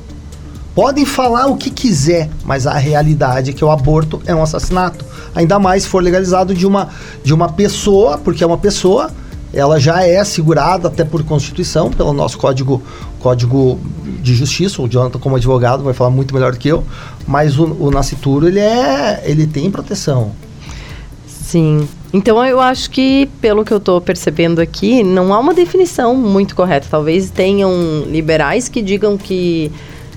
Podem 0.74 1.04
falar 1.04 1.46
o 1.46 1.56
que 1.56 1.70
quiser, 1.70 2.30
mas 2.44 2.66
a 2.66 2.74
realidade 2.74 3.50
é 3.50 3.52
que 3.52 3.64
o 3.64 3.70
aborto 3.70 4.22
é 4.24 4.34
um 4.34 4.42
assassinato. 4.42 5.04
Ainda 5.34 5.58
mais 5.58 5.82
se 5.82 5.88
for 5.88 6.02
legalizado 6.02 6.54
de 6.54 6.66
uma, 6.66 6.88
de 7.22 7.34
uma 7.34 7.48
pessoa, 7.50 8.16
porque 8.16 8.42
é 8.42 8.46
uma 8.46 8.56
pessoa, 8.56 9.10
ela 9.52 9.78
já 9.78 10.02
é 10.02 10.24
segurada 10.24 10.88
até 10.88 11.04
por 11.04 11.22
Constituição, 11.24 11.90
pelo 11.90 12.14
nosso 12.14 12.38
Código, 12.38 12.82
código 13.20 13.78
de 14.22 14.34
Justiça. 14.34 14.80
O 14.80 14.88
Jonathan, 14.88 15.18
como 15.18 15.36
advogado, 15.36 15.84
vai 15.84 15.92
falar 15.92 16.10
muito 16.10 16.32
melhor 16.32 16.52
do 16.52 16.58
que 16.58 16.68
eu. 16.68 16.82
Mas 17.26 17.58
o, 17.58 17.64
o 17.64 17.90
nascituro, 17.90 18.48
ele, 18.48 18.60
é, 18.60 19.22
ele 19.26 19.46
tem 19.46 19.70
proteção. 19.70 20.32
Sim. 21.26 21.86
Então 22.14 22.42
eu 22.46 22.60
acho 22.60 22.90
que, 22.90 23.28
pelo 23.42 23.62
que 23.62 23.72
eu 23.72 23.76
estou 23.76 24.00
percebendo 24.00 24.58
aqui, 24.58 25.02
não 25.02 25.34
há 25.34 25.38
uma 25.38 25.52
definição 25.52 26.14
muito 26.14 26.56
correta. 26.56 26.86
Talvez 26.90 27.28
tenham 27.28 28.04
liberais 28.06 28.70
que 28.70 28.80
digam 28.80 29.18
que 29.18 29.70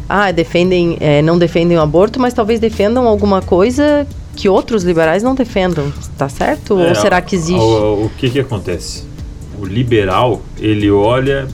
ah, 0.08 0.32
defendem, 0.32 0.98
é, 1.00 1.22
não 1.22 1.38
defendem 1.38 1.78
o 1.78 1.82
aborto, 1.82 2.20
mas 2.20 2.34
talvez 2.34 2.60
defendam 2.60 3.08
alguma 3.08 3.42
coisa 3.42 4.08
que 4.36 4.50
outros 4.50 4.84
liberais 4.84 5.24
não 5.24 5.34
defendam, 5.34 5.92
tá 6.18 6.28
certo? 6.30 6.80
É, 6.80 6.90
Ou 6.90 6.96
será 6.96 7.22
que 7.22 7.36
existe? 7.36 7.60
O, 7.60 8.06
o, 8.06 8.12
que 8.18 8.30
que 8.30 8.40
acontece? 8.40 9.04
O 9.58 9.66
liberal, 9.66 10.42
ele 10.60 10.92
olha, 10.92 11.48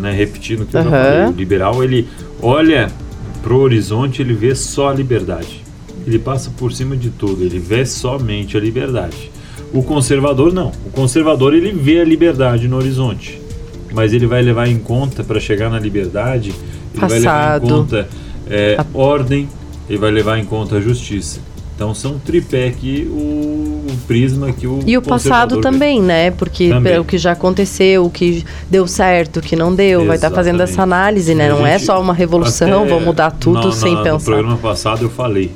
né, 0.00 0.12
repetindo 0.12 0.62
o 0.62 0.66
que 0.66 0.76
uhum. 0.76 0.82
eu 0.84 0.90
já 0.90 1.04
falei, 1.04 1.26
o 1.26 1.32
liberal, 1.32 1.82
ele 1.82 2.06
olha 2.42 2.88
pro 3.42 3.58
horizonte, 3.58 4.20
ele 4.20 4.34
vê 4.34 4.54
só 4.54 4.90
a 4.90 4.94
liberdade. 4.94 5.64
Ele 6.06 6.18
passa 6.18 6.50
por 6.56 6.72
cima 6.72 6.96
de 6.96 7.10
tudo, 7.10 7.42
ele 7.42 7.58
vê 7.58 7.84
somente 7.84 8.56
a 8.56 8.60
liberdade. 8.60 9.30
O 9.72 9.82
conservador 9.82 10.52
não. 10.52 10.72
O 10.86 10.90
conservador 10.90 11.54
ele 11.54 11.72
vê 11.72 12.00
a 12.00 12.04
liberdade 12.04 12.68
no 12.68 12.76
horizonte, 12.76 13.40
mas 13.92 14.12
ele 14.12 14.26
vai 14.26 14.42
levar 14.42 14.68
em 14.68 14.78
conta 14.78 15.22
para 15.22 15.40
chegar 15.40 15.68
na 15.68 15.78
liberdade, 15.78 16.54
ele 16.92 17.00
Passado. 17.00 17.20
vai 17.20 17.24
levar 17.24 17.56
em 17.56 17.68
conta 17.68 18.08
é, 18.50 18.76
a... 18.78 18.98
ordem, 18.98 19.48
ele 19.88 19.98
vai 19.98 20.10
levar 20.10 20.38
em 20.38 20.44
conta 20.44 20.76
a 20.76 20.80
justiça. 20.80 21.40
Então 21.78 21.94
são 21.94 22.18
tripé 22.18 22.72
que 22.72 23.06
o, 23.08 23.86
o 23.88 23.96
prisma 24.08 24.50
que 24.50 24.66
o 24.66 24.80
E 24.84 24.98
o 24.98 25.02
passado 25.02 25.60
também, 25.60 26.02
né? 26.02 26.32
Porque 26.32 26.70
também. 26.70 26.98
o 26.98 27.04
que 27.04 27.16
já 27.16 27.30
aconteceu, 27.30 28.04
o 28.04 28.10
que 28.10 28.44
deu 28.68 28.84
certo, 28.88 29.36
o 29.36 29.40
que 29.40 29.54
não 29.54 29.72
deu, 29.72 30.00
Exatamente. 30.00 30.06
vai 30.08 30.16
estar 30.16 30.30
tá 30.30 30.34
fazendo 30.34 30.60
essa 30.60 30.82
análise, 30.82 31.36
né? 31.36 31.48
Não 31.48 31.64
é 31.64 31.78
só 31.78 32.00
uma 32.00 32.12
revolução, 32.12 32.84
vou 32.84 33.00
mudar 33.00 33.30
tudo 33.30 33.70
sem 33.70 33.96
pensar. 33.96 34.12
No 34.12 34.20
programa 34.20 34.56
passado 34.56 35.04
eu 35.04 35.10
falei 35.10 35.52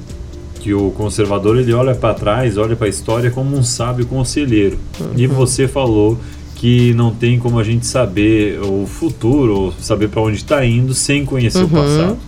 que 0.60 0.72
o 0.72 0.92
conservador 0.92 1.58
ele 1.58 1.72
olha 1.72 1.92
para 1.92 2.14
trás, 2.14 2.56
olha 2.56 2.76
para 2.76 2.86
a 2.86 2.90
história 2.90 3.28
como 3.32 3.56
um 3.56 3.64
sábio 3.64 4.06
conselheiro. 4.06 4.78
Uhum. 5.00 5.10
E 5.16 5.26
você 5.26 5.66
falou 5.66 6.16
que 6.62 6.94
não 6.94 7.12
tem 7.12 7.40
como 7.40 7.58
a 7.58 7.64
gente 7.64 7.84
saber 7.84 8.60
o 8.60 8.86
futuro, 8.86 9.58
ou 9.58 9.72
saber 9.80 10.06
para 10.06 10.20
onde 10.20 10.36
está 10.36 10.64
indo 10.64 10.94
sem 10.94 11.24
conhecer 11.24 11.58
uhum. 11.58 11.64
o 11.64 11.70
passado. 11.70 12.18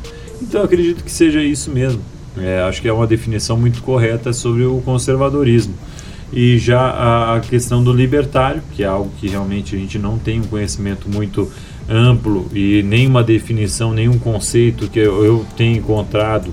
Então 0.42 0.60
eu 0.60 0.64
acredito 0.64 1.04
que 1.04 1.12
seja 1.12 1.40
isso 1.40 1.70
mesmo. 1.70 2.00
É, 2.36 2.60
acho 2.62 2.82
que 2.82 2.88
é 2.88 2.92
uma 2.92 3.06
definição 3.06 3.56
muito 3.56 3.80
correta 3.80 4.32
sobre 4.32 4.64
o 4.64 4.82
conservadorismo. 4.84 5.74
E 6.32 6.58
já 6.58 6.80
a, 6.80 7.36
a 7.36 7.40
questão 7.42 7.84
do 7.84 7.92
libertário, 7.92 8.60
que 8.72 8.82
é 8.82 8.86
algo 8.86 9.08
que 9.20 9.28
realmente 9.28 9.76
a 9.76 9.78
gente 9.78 10.00
não 10.00 10.18
tem 10.18 10.40
um 10.40 10.46
conhecimento 10.46 11.08
muito 11.08 11.48
amplo 11.88 12.48
e 12.52 12.82
nenhuma 12.82 13.22
definição, 13.22 13.92
nenhum 13.92 14.18
conceito 14.18 14.88
que 14.88 14.98
eu, 14.98 15.24
eu 15.24 15.46
tenha 15.56 15.76
encontrado 15.76 16.52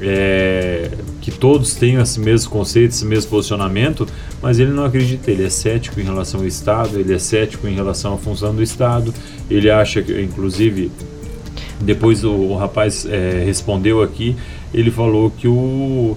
é, 0.00 0.90
que 1.20 1.30
todos 1.30 1.76
tenham 1.76 2.02
esse 2.02 2.18
mesmo 2.18 2.50
conceito, 2.50 2.90
esse 2.90 3.04
mesmo 3.04 3.30
posicionamento, 3.30 4.04
mas 4.44 4.60
ele 4.60 4.72
não 4.72 4.84
acredita, 4.84 5.30
ele 5.30 5.42
é 5.42 5.48
cético 5.48 5.98
em 5.98 6.04
relação 6.04 6.40
ao 6.40 6.46
Estado, 6.46 7.00
ele 7.00 7.14
é 7.14 7.18
cético 7.18 7.66
em 7.66 7.74
relação 7.74 8.12
à 8.12 8.18
função 8.18 8.54
do 8.54 8.62
Estado, 8.62 9.14
ele 9.50 9.70
acha 9.70 10.02
que, 10.02 10.20
inclusive, 10.20 10.92
depois 11.80 12.22
o, 12.24 12.30
o 12.30 12.54
rapaz 12.54 13.06
é, 13.06 13.42
respondeu 13.42 14.02
aqui, 14.02 14.36
ele 14.74 14.90
falou 14.90 15.30
que 15.30 15.48
o, 15.48 16.14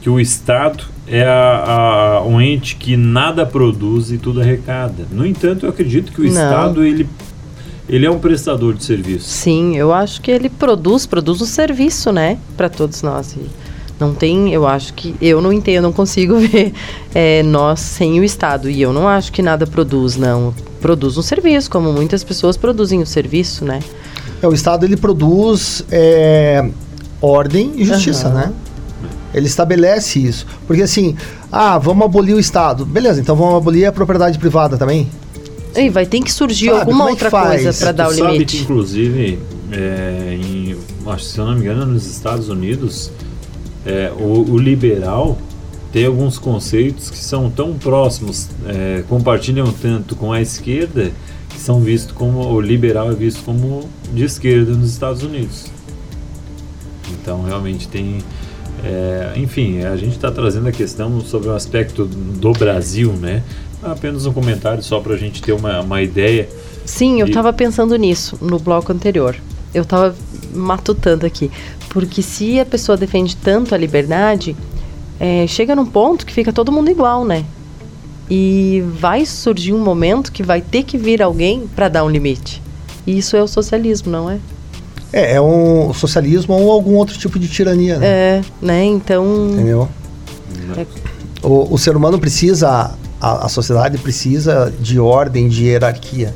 que 0.00 0.08
o 0.08 0.18
Estado 0.18 0.82
é 1.06 1.24
a, 1.24 2.16
a, 2.16 2.22
um 2.24 2.40
ente 2.40 2.74
que 2.74 2.96
nada 2.96 3.44
produz 3.44 4.10
e 4.10 4.16
tudo 4.16 4.40
arrecada. 4.40 5.06
No 5.12 5.26
entanto, 5.26 5.66
eu 5.66 5.70
acredito 5.70 6.10
que 6.10 6.22
o 6.22 6.24
Não. 6.24 6.30
Estado 6.30 6.82
ele 6.82 7.06
ele 7.86 8.06
é 8.06 8.10
um 8.10 8.18
prestador 8.18 8.72
de 8.74 8.84
serviço. 8.84 9.28
Sim, 9.28 9.76
eu 9.76 9.92
acho 9.92 10.22
que 10.22 10.30
ele 10.30 10.48
produz, 10.48 11.04
produz 11.04 11.42
um 11.42 11.46
serviço, 11.46 12.12
né, 12.12 12.38
para 12.56 12.70
todos 12.70 13.02
nós. 13.02 13.34
E 13.34 13.67
não 13.98 14.14
tem, 14.14 14.52
eu 14.52 14.66
acho 14.66 14.94
que 14.94 15.14
eu 15.20 15.40
não 15.40 15.52
entendo, 15.52 15.84
não 15.84 15.92
consigo 15.92 16.38
ver 16.40 16.72
é, 17.14 17.42
nós 17.42 17.80
sem 17.80 18.20
o 18.20 18.24
Estado. 18.24 18.70
E 18.70 18.80
eu 18.80 18.92
não 18.92 19.08
acho 19.08 19.32
que 19.32 19.42
nada 19.42 19.66
produz, 19.66 20.16
não. 20.16 20.54
Produz 20.80 21.16
um 21.16 21.22
serviço, 21.22 21.70
como 21.70 21.92
muitas 21.92 22.22
pessoas 22.22 22.56
produzem 22.56 23.02
o 23.02 23.06
serviço, 23.06 23.64
né? 23.64 23.80
É, 24.40 24.46
o 24.46 24.52
Estado 24.52 24.84
ele 24.84 24.96
produz 24.96 25.84
é, 25.90 26.68
ordem 27.20 27.72
e 27.76 27.84
justiça, 27.84 28.28
uhum. 28.28 28.34
né? 28.34 28.52
Ele 29.34 29.46
estabelece 29.46 30.24
isso. 30.24 30.46
Porque 30.66 30.82
assim, 30.82 31.16
ah, 31.52 31.78
vamos 31.78 32.04
abolir 32.04 32.34
o 32.34 32.40
Estado. 32.40 32.86
Beleza, 32.86 33.20
então 33.20 33.36
vamos 33.36 33.56
abolir 33.56 33.84
a 33.86 33.92
propriedade 33.92 34.38
privada 34.38 34.78
também. 34.78 35.08
E 35.76 35.90
vai 35.90 36.06
ter 36.06 36.20
que 36.20 36.32
surgir 36.32 36.66
sabe, 36.66 36.80
alguma 36.80 37.08
é 37.08 37.10
outra 37.10 37.30
coisa 37.30 37.72
para 37.72 37.92
dar 37.92 38.08
o 38.08 38.12
limite. 38.12 38.22
Sabe 38.32 38.44
que, 38.46 38.58
inclusive, 38.62 39.38
é, 39.70 40.38
em, 40.40 40.76
se 41.18 41.38
eu 41.38 41.44
não 41.44 41.54
me 41.54 41.60
engano, 41.60 41.86
nos 41.86 42.06
Estados 42.06 42.48
Unidos, 42.48 43.10
é, 43.88 44.12
o, 44.18 44.52
o, 44.52 44.58
liberal 44.58 45.38
tem 45.90 46.04
alguns 46.04 46.38
conceitos 46.38 47.08
que 47.08 47.16
são 47.16 47.48
tão 47.48 47.72
próximos, 47.72 48.48
é, 48.66 49.02
compartilham 49.08 49.72
tanto 49.72 50.14
com 50.14 50.30
a 50.30 50.42
esquerda, 50.42 51.10
que 51.48 51.58
são 51.58 51.80
vistos 51.80 52.12
como 52.12 52.46
o 52.52 52.60
liberal 52.60 53.10
é 53.10 53.14
visto 53.14 53.42
como 53.42 53.88
de 54.12 54.24
esquerda 54.24 54.72
nos 54.72 54.90
Estados 54.90 55.22
Unidos. 55.22 55.66
Então, 57.10 57.42
realmente 57.42 57.88
tem. 57.88 58.18
É, 58.84 59.32
enfim, 59.36 59.82
a 59.82 59.96
gente 59.96 60.12
está 60.12 60.30
trazendo 60.30 60.68
a 60.68 60.72
questão 60.72 61.20
sobre 61.22 61.48
o 61.48 61.54
aspecto 61.54 62.04
do 62.04 62.52
Brasil, 62.52 63.12
né? 63.14 63.42
Apenas 63.82 64.26
um 64.26 64.32
comentário 64.34 64.82
só 64.82 65.00
para 65.00 65.14
a 65.14 65.16
gente 65.16 65.40
ter 65.40 65.52
uma, 65.52 65.80
uma 65.80 66.02
ideia. 66.02 66.46
Sim, 66.84 67.20
eu 67.20 67.26
estava 67.26 67.52
pensando 67.54 67.96
nisso 67.96 68.36
no 68.40 68.58
bloco 68.58 68.92
anterior. 68.92 69.34
Eu 69.72 69.82
estava 69.82 70.14
matutando 70.52 71.24
aqui. 71.24 71.50
Porque 71.88 72.22
se 72.22 72.60
a 72.60 72.66
pessoa 72.66 72.96
defende 72.96 73.36
tanto 73.36 73.74
a 73.74 73.78
liberdade, 73.78 74.56
é, 75.18 75.46
chega 75.46 75.74
num 75.74 75.86
ponto 75.86 76.26
que 76.26 76.32
fica 76.32 76.52
todo 76.52 76.70
mundo 76.70 76.90
igual, 76.90 77.24
né? 77.24 77.44
E 78.30 78.84
vai 79.00 79.24
surgir 79.24 79.72
um 79.72 79.78
momento 79.78 80.30
que 80.30 80.42
vai 80.42 80.60
ter 80.60 80.82
que 80.82 80.98
vir 80.98 81.22
alguém 81.22 81.66
para 81.74 81.88
dar 81.88 82.04
um 82.04 82.10
limite. 82.10 82.62
E 83.06 83.16
isso 83.16 83.36
é 83.36 83.42
o 83.42 83.48
socialismo, 83.48 84.12
não 84.12 84.30
é? 84.30 84.38
É, 85.12 85.34
é 85.36 85.40
um 85.40 85.92
socialismo 85.94 86.54
ou 86.54 86.70
algum 86.70 86.94
outro 86.94 87.16
tipo 87.18 87.38
de 87.38 87.48
tirania. 87.48 87.98
Né? 87.98 88.06
É, 88.06 88.42
né? 88.60 88.84
Então. 88.84 89.48
Entendeu? 89.52 89.88
É... 90.76 90.86
O, 91.42 91.74
o 91.74 91.78
ser 91.78 91.96
humano 91.96 92.18
precisa, 92.18 92.94
a, 93.20 93.46
a 93.46 93.48
sociedade 93.48 93.96
precisa 93.98 94.72
de 94.78 95.00
ordem, 95.00 95.48
de 95.48 95.64
hierarquia. 95.64 96.34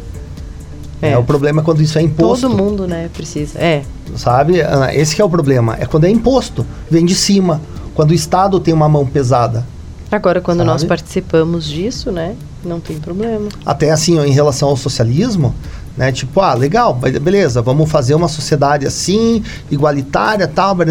É. 1.03 1.11
é. 1.11 1.19
o 1.19 1.25
problema 1.25 1.61
é 1.61 1.65
quando 1.65 1.83
isso 1.83 1.99
é 1.99 2.03
imposto. 2.03 2.49
Todo 2.49 2.57
mundo, 2.57 2.87
né, 2.87 3.11
precisa. 3.13 3.59
É. 3.59 3.83
Sabe? 4.17 4.59
Esse 4.95 5.21
é 5.21 5.25
o 5.25 5.29
problema. 5.29 5.77
É 5.79 5.85
quando 5.85 6.05
é 6.05 6.11
imposto, 6.11 6.65
vem 6.89 7.05
de 7.05 7.15
cima. 7.15 7.61
Quando 7.93 8.13
o 8.13 8.15
Estado 8.15 8.61
tem 8.61 8.73
uma 8.73 8.89
mão 8.89 9.05
pesada. 9.05 9.67
Agora, 10.11 10.41
quando 10.41 10.59
sabe? 10.59 10.71
nós 10.71 10.85
participamos 10.85 11.67
disso, 11.67 12.13
né, 12.13 12.37
não 12.65 12.79
tem 12.79 12.99
problema. 12.99 13.49
Até 13.67 13.91
assim, 13.91 14.19
ó, 14.19 14.25
em 14.25 14.31
relação 14.31 14.69
ao 14.69 14.77
socialismo, 14.77 15.55
né? 15.97 16.13
Tipo, 16.13 16.41
ah, 16.41 16.55
legal, 16.55 16.95
beleza, 16.95 17.61
vamos 17.63 17.91
fazer 17.91 18.15
uma 18.15 18.29
sociedade 18.29 18.87
assim, 18.87 19.43
igualitária, 19.71 20.47
tal, 20.47 20.75
blá, 20.75 20.87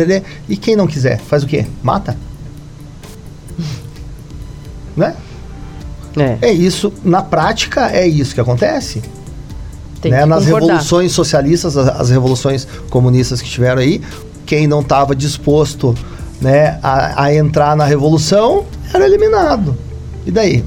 e 0.49 0.57
quem 0.57 0.75
não 0.75 0.87
quiser, 0.87 1.19
faz 1.19 1.43
o 1.43 1.47
quê? 1.47 1.65
Mata? 1.83 2.17
né? 4.97 5.15
É. 6.17 6.49
é 6.49 6.51
isso, 6.51 6.91
na 7.03 7.21
prática 7.21 7.91
é 7.91 8.07
isso 8.07 8.33
que 8.33 8.41
acontece. 8.41 9.01
Tem 10.01 10.11
né? 10.11 10.21
Que 10.21 10.25
Nas 10.25 10.45
concordar. 10.45 10.67
revoluções 10.67 11.11
socialistas, 11.11 11.77
as, 11.77 11.87
as, 11.87 12.09
revoluções 12.09 12.67
comunistas 12.89 13.41
que 13.41 13.49
tiveram 13.49 13.81
aí, 13.81 14.01
quem 14.45 14.67
não 14.67 14.81
estava 14.81 15.15
disposto 15.15 15.95
né, 16.41 16.79
a, 16.81 17.25
a 17.25 17.35
entrar 17.35 17.75
na 17.75 17.85
revolução 17.85 18.65
era 18.93 19.05
eliminado. 19.05 19.77
E 20.25 20.31
daí? 20.31 20.65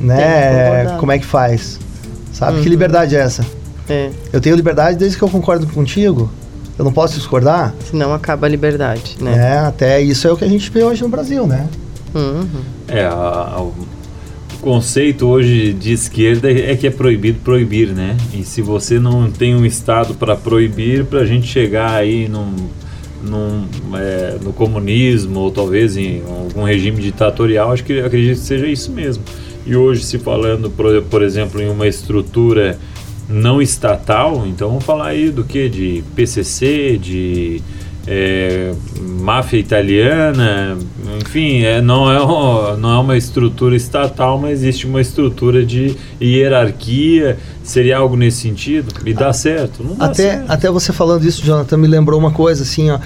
Né? 0.00 0.96
Como 0.98 1.12
é 1.12 1.18
que 1.18 1.26
faz? 1.26 1.78
Sabe? 2.32 2.56
Uhum. 2.56 2.62
Que 2.62 2.68
liberdade 2.68 3.14
é 3.14 3.20
essa? 3.20 3.44
É. 3.88 4.10
Eu 4.32 4.40
tenho 4.40 4.56
liberdade 4.56 4.96
desde 4.96 5.16
que 5.16 5.22
eu 5.22 5.28
concordo 5.28 5.66
contigo. 5.66 6.30
Eu 6.78 6.84
não 6.84 6.92
posso 6.92 7.14
discordar? 7.14 7.72
Senão 7.88 8.12
acaba 8.12 8.46
a 8.46 8.50
liberdade, 8.50 9.16
né? 9.20 9.54
É, 9.54 9.58
até 9.58 10.00
isso 10.00 10.26
é 10.26 10.32
o 10.32 10.36
que 10.36 10.44
a 10.44 10.48
gente 10.48 10.68
vê 10.70 10.82
hoje 10.82 11.02
no 11.02 11.08
Brasil, 11.08 11.46
né? 11.46 11.68
Uhum. 12.12 12.46
É, 12.88 13.04
a, 13.04 13.12
a, 13.12 13.60
o 13.60 13.72
conceito 14.64 15.26
hoje 15.26 15.74
de 15.74 15.92
esquerda 15.92 16.50
é 16.50 16.74
que 16.74 16.86
é 16.86 16.90
proibido 16.90 17.38
proibir, 17.44 17.88
né? 17.88 18.16
E 18.32 18.42
se 18.42 18.62
você 18.62 18.98
não 18.98 19.30
tem 19.30 19.54
um 19.54 19.66
Estado 19.66 20.14
para 20.14 20.34
proibir, 20.34 21.04
para 21.04 21.20
a 21.20 21.26
gente 21.26 21.46
chegar 21.46 21.90
aí 21.90 22.26
num, 22.26 22.56
num, 23.22 23.66
é, 23.94 24.38
no 24.42 24.54
comunismo 24.54 25.40
ou 25.40 25.50
talvez 25.50 25.98
em 25.98 26.22
algum 26.26 26.64
regime 26.64 27.02
ditatorial, 27.02 27.72
acho 27.72 27.84
que 27.84 28.00
acredito 28.00 28.38
que 28.38 28.46
seja 28.46 28.66
isso 28.66 28.90
mesmo. 28.90 29.22
E 29.66 29.76
hoje, 29.76 30.02
se 30.02 30.18
falando, 30.18 30.70
por, 30.70 31.02
por 31.02 31.20
exemplo, 31.20 31.60
em 31.60 31.68
uma 31.68 31.86
estrutura 31.86 32.78
não 33.28 33.60
estatal, 33.60 34.46
então 34.46 34.68
vamos 34.68 34.84
falar 34.84 35.08
aí 35.08 35.30
do 35.30 35.44
que? 35.44 35.68
De 35.68 36.02
PCC, 36.16 36.96
de 36.96 37.60
é, 38.06 38.72
máfia 39.00 39.58
italiana, 39.58 40.76
enfim, 41.20 41.62
é, 41.62 41.80
não, 41.80 42.10
é, 42.10 42.76
não 42.76 42.92
é 42.92 42.98
uma 42.98 43.16
estrutura 43.16 43.74
estatal, 43.74 44.38
mas 44.38 44.62
existe 44.62 44.86
uma 44.86 45.00
estrutura 45.00 45.64
de 45.64 45.96
hierarquia. 46.20 47.38
Seria 47.62 47.98
algo 47.98 48.16
nesse 48.16 48.38
sentido? 48.42 48.92
E 49.06 49.14
dá 49.14 49.32
certo? 49.32 49.82
Não 49.82 49.94
dá 49.94 50.06
até, 50.06 50.14
certo. 50.14 50.50
Até 50.50 50.70
você 50.70 50.92
falando 50.92 51.24
isso, 51.24 51.42
Jonathan, 51.42 51.78
me 51.78 51.88
lembrou 51.88 52.20
uma 52.20 52.30
coisa 52.30 52.62
assim, 52.62 52.90
ó, 52.90 52.98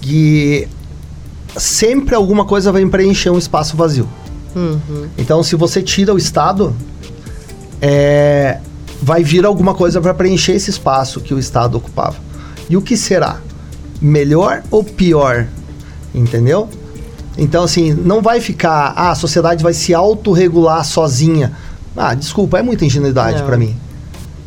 que 0.00 0.66
sempre 1.56 2.14
alguma 2.14 2.44
coisa 2.44 2.72
vai 2.72 2.84
preencher 2.86 3.30
um 3.30 3.38
espaço 3.38 3.76
vazio. 3.76 4.08
Uhum. 4.56 5.06
Então, 5.16 5.42
se 5.42 5.54
você 5.54 5.80
tira 5.80 6.12
o 6.12 6.18
Estado, 6.18 6.74
é, 7.80 8.58
vai 9.00 9.22
vir 9.22 9.44
alguma 9.44 9.72
coisa 9.72 10.00
para 10.00 10.12
preencher 10.12 10.52
esse 10.52 10.70
espaço 10.70 11.20
que 11.20 11.32
o 11.32 11.38
Estado 11.38 11.76
ocupava. 11.76 12.16
E 12.68 12.76
o 12.76 12.82
que 12.82 12.96
será? 12.96 13.40
Melhor 14.02 14.62
ou 14.70 14.84
pior? 14.84 15.46
Entendeu? 16.14 16.68
Então, 17.38 17.64
assim, 17.64 17.94
não 17.94 18.20
vai 18.20 18.40
ficar, 18.40 18.92
ah, 18.94 19.12
a 19.12 19.14
sociedade 19.14 19.62
vai 19.62 19.72
se 19.72 19.94
autorregular 19.94 20.84
sozinha. 20.84 21.52
Ah, 21.96 22.14
desculpa, 22.14 22.58
é 22.58 22.62
muita 22.62 22.84
ingenuidade 22.84 23.42
para 23.42 23.56
mim. 23.56 23.74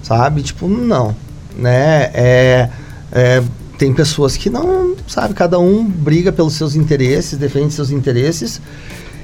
Sabe? 0.04 0.44
Tipo, 0.44 0.68
não. 0.68 1.16
Né? 1.58 2.12
É, 2.14 2.70
É, 3.12 3.42
tem 3.78 3.94
pessoas 3.94 4.36
que 4.36 4.50
não, 4.50 4.96
sabe, 5.08 5.34
cada 5.34 5.58
um 5.58 5.86
briga 5.86 6.32
pelos 6.32 6.54
seus 6.54 6.76
interesses, 6.76 7.38
defende 7.38 7.74
seus 7.74 7.92
interesses 7.92 8.62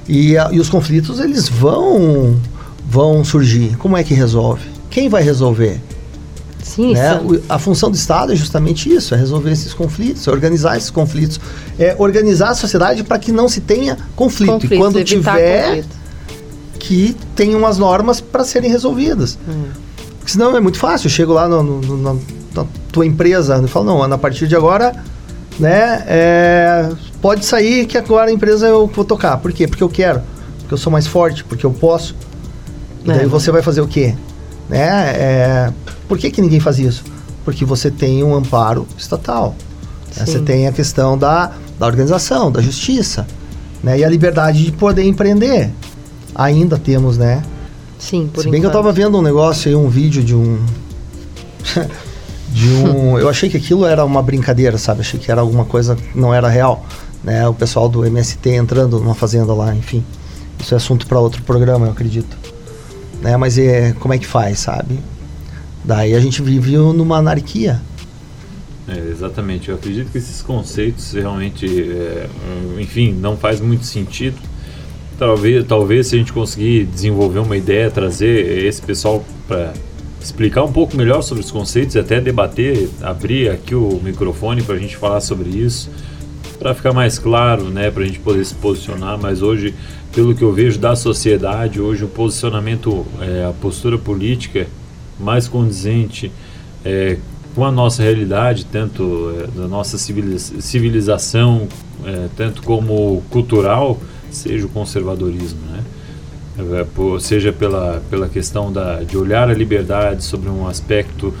e, 0.08 0.36
a, 0.38 0.50
e 0.50 0.58
os 0.58 0.68
conflitos 0.70 1.20
eles 1.20 1.48
vão 1.48 2.40
vão 2.88 3.24
surgir. 3.24 3.76
Como 3.76 3.96
é 3.96 4.02
que 4.02 4.14
resolve? 4.14 4.66
Quem 4.90 5.08
vai 5.08 5.22
resolver? 5.22 5.80
Sim, 6.62 6.94
né? 6.94 7.20
A 7.48 7.58
função 7.58 7.90
do 7.90 7.96
Estado 7.96 8.32
é 8.32 8.36
justamente 8.36 8.88
isso, 8.92 9.14
é 9.14 9.18
resolver 9.18 9.50
esses 9.50 9.74
conflitos, 9.74 10.26
é 10.26 10.30
organizar 10.30 10.76
esses 10.76 10.90
conflitos, 10.90 11.40
é 11.78 11.94
organizar 11.98 12.50
a 12.50 12.54
sociedade 12.54 13.02
para 13.02 13.18
que 13.18 13.32
não 13.32 13.48
se 13.48 13.60
tenha 13.60 13.96
conflito. 14.14 14.52
conflitos, 14.52 14.76
e 14.76 14.78
quando 14.80 15.04
tiver, 15.04 15.66
conflito. 15.68 15.96
que 16.78 17.16
tenha 17.34 17.56
umas 17.56 17.78
normas 17.78 18.20
para 18.20 18.44
serem 18.44 18.70
resolvidas. 18.70 19.38
Hum. 19.48 19.64
Porque 20.18 20.30
Senão 20.32 20.56
é 20.56 20.60
muito 20.60 20.78
fácil. 20.78 21.06
Eu 21.06 21.10
chego 21.10 21.32
lá 21.32 21.48
no, 21.48 21.62
no- 21.62 21.80
no- 21.80 21.96
na, 21.96 22.14
na 22.54 22.66
tua 22.92 23.04
empresa 23.04 23.60
e 23.64 23.68
falo, 23.68 23.86
não, 23.86 24.02
Ana, 24.02 24.14
a 24.14 24.18
partir 24.18 24.46
de 24.46 24.54
agora, 24.54 24.94
né, 25.58 26.04
é, 26.06 26.90
pode 27.20 27.44
sair 27.44 27.86
que 27.86 27.98
agora 27.98 28.30
a 28.30 28.32
empresa 28.32 28.68
eu 28.68 28.86
vou 28.86 29.04
tocar. 29.04 29.36
Por 29.38 29.52
quê? 29.52 29.66
Porque 29.66 29.82
eu 29.82 29.88
quero. 29.88 30.22
Porque 30.60 30.74
eu 30.74 30.78
sou 30.78 30.92
mais 30.92 31.06
forte, 31.08 31.42
porque 31.42 31.66
eu 31.66 31.72
posso. 31.72 32.14
E 33.04 33.10
É. 33.10 33.14
daí 33.14 33.26
você 33.26 33.50
vai 33.50 33.62
fazer 33.62 33.80
o 33.80 33.88
quê? 33.88 34.14
Né? 34.72 34.78
É, 34.78 35.72
por 36.08 36.16
que, 36.16 36.30
que 36.30 36.40
ninguém 36.40 36.58
faz 36.58 36.78
isso? 36.78 37.04
Porque 37.44 37.62
você 37.62 37.90
tem 37.90 38.24
um 38.24 38.34
amparo 38.34 38.88
estatal. 38.96 39.54
né? 40.16 40.24
Você 40.24 40.38
tem 40.38 40.66
a 40.66 40.72
questão 40.72 41.18
da, 41.18 41.52
da 41.78 41.84
organização, 41.86 42.50
da 42.50 42.62
justiça. 42.62 43.26
Né? 43.82 43.98
E 43.98 44.04
a 44.04 44.08
liberdade 44.08 44.64
de 44.64 44.72
poder 44.72 45.04
empreender. 45.04 45.70
Ainda 46.34 46.78
temos, 46.78 47.18
né? 47.18 47.42
Sim, 47.98 48.30
por 48.32 48.42
Se 48.42 48.48
bem 48.48 48.60
que 48.60 48.66
eu 48.66 48.70
enquanto. 48.70 48.82
tava 48.82 48.92
vendo 48.92 49.18
um 49.18 49.22
negócio 49.22 49.68
aí, 49.68 49.74
um 49.74 49.90
vídeo 49.90 50.24
de 50.24 50.34
um. 50.34 50.58
de 52.48 52.68
um. 52.68 53.18
eu 53.18 53.28
achei 53.28 53.50
que 53.50 53.58
aquilo 53.58 53.84
era 53.84 54.02
uma 54.02 54.22
brincadeira, 54.22 54.78
sabe? 54.78 55.02
Achei 55.02 55.20
que 55.20 55.30
era 55.30 55.42
alguma 55.42 55.66
coisa 55.66 55.96
que 55.96 56.18
não 56.18 56.32
era 56.32 56.48
real. 56.48 56.86
Né? 57.22 57.46
O 57.46 57.52
pessoal 57.52 57.90
do 57.90 58.06
MST 58.06 58.48
entrando 58.48 58.98
numa 58.98 59.14
fazenda 59.14 59.52
lá, 59.52 59.74
enfim. 59.74 60.02
Isso 60.58 60.72
é 60.72 60.78
assunto 60.78 61.06
para 61.06 61.20
outro 61.20 61.42
programa, 61.42 61.86
eu 61.86 61.92
acredito. 61.92 62.51
Né? 63.22 63.36
Mas 63.36 63.56
é, 63.56 63.92
como 63.92 64.12
é 64.12 64.18
que 64.18 64.26
faz, 64.26 64.58
sabe? 64.58 64.98
Daí 65.84 66.14
a 66.14 66.20
gente 66.20 66.42
vive 66.42 66.76
numa 66.76 67.18
anarquia. 67.18 67.80
É, 68.88 68.98
exatamente. 69.10 69.68
Eu 69.68 69.76
acredito 69.76 70.10
que 70.10 70.18
esses 70.18 70.42
conceitos 70.42 71.12
realmente, 71.12 71.66
é, 71.66 72.28
enfim, 72.78 73.12
não 73.12 73.36
faz 73.36 73.60
muito 73.60 73.86
sentido. 73.86 74.36
Talvez, 75.18 75.64
talvez 75.66 76.08
se 76.08 76.16
a 76.16 76.18
gente 76.18 76.32
conseguir 76.32 76.84
desenvolver 76.86 77.38
uma 77.38 77.56
ideia, 77.56 77.90
trazer 77.90 78.64
esse 78.64 78.82
pessoal 78.82 79.24
para 79.46 79.72
explicar 80.20 80.64
um 80.64 80.72
pouco 80.72 80.96
melhor 80.96 81.22
sobre 81.22 81.44
os 81.44 81.50
conceitos 81.50 81.94
e 81.94 81.98
até 81.98 82.20
debater, 82.20 82.88
abrir 83.00 83.50
aqui 83.50 83.74
o 83.74 84.00
microfone 84.02 84.62
para 84.62 84.74
a 84.74 84.78
gente 84.78 84.96
falar 84.96 85.20
sobre 85.20 85.50
isso, 85.50 85.90
para 86.62 86.74
ficar 86.74 86.92
mais 86.92 87.18
claro, 87.18 87.64
né, 87.64 87.90
para 87.90 88.04
a 88.04 88.06
gente 88.06 88.20
poder 88.20 88.44
se 88.44 88.54
posicionar. 88.54 89.18
Mas 89.20 89.42
hoje, 89.42 89.74
pelo 90.14 90.32
que 90.32 90.42
eu 90.42 90.52
vejo 90.52 90.78
da 90.78 90.94
sociedade, 90.94 91.80
hoje 91.80 92.04
o 92.04 92.08
posicionamento, 92.08 93.04
é, 93.20 93.44
a 93.44 93.52
postura 93.52 93.98
política 93.98 94.68
mais 95.18 95.48
condizente 95.48 96.30
é, 96.84 97.16
com 97.54 97.64
a 97.64 97.72
nossa 97.72 98.02
realidade, 98.02 98.64
tanto 98.64 99.34
é, 99.40 99.60
da 99.60 99.66
nossa 99.66 99.98
civiliz- 99.98 100.52
civilização, 100.60 101.66
é, 102.04 102.28
tanto 102.36 102.62
como 102.62 103.22
cultural, 103.28 104.00
seja 104.30 104.64
o 104.64 104.68
conservadorismo, 104.68 105.58
né? 105.70 105.80
É, 106.80 106.84
por- 106.84 107.20
seja 107.20 107.52
pela, 107.52 108.02
pela 108.08 108.28
questão 108.28 108.72
da, 108.72 109.02
de 109.02 109.16
olhar 109.16 109.48
a 109.48 109.54
liberdade 109.54 110.22
sobre 110.22 110.48
um 110.48 110.68
aspecto 110.68 111.34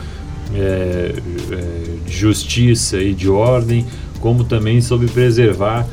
é, 0.54 1.14
é, 1.50 2.06
de 2.06 2.12
justiça 2.12 2.98
e 2.98 3.14
de 3.14 3.28
ordem, 3.28 3.86
como 4.22 4.44
também 4.44 4.80
sobre 4.80 5.08
preservar 5.08 5.86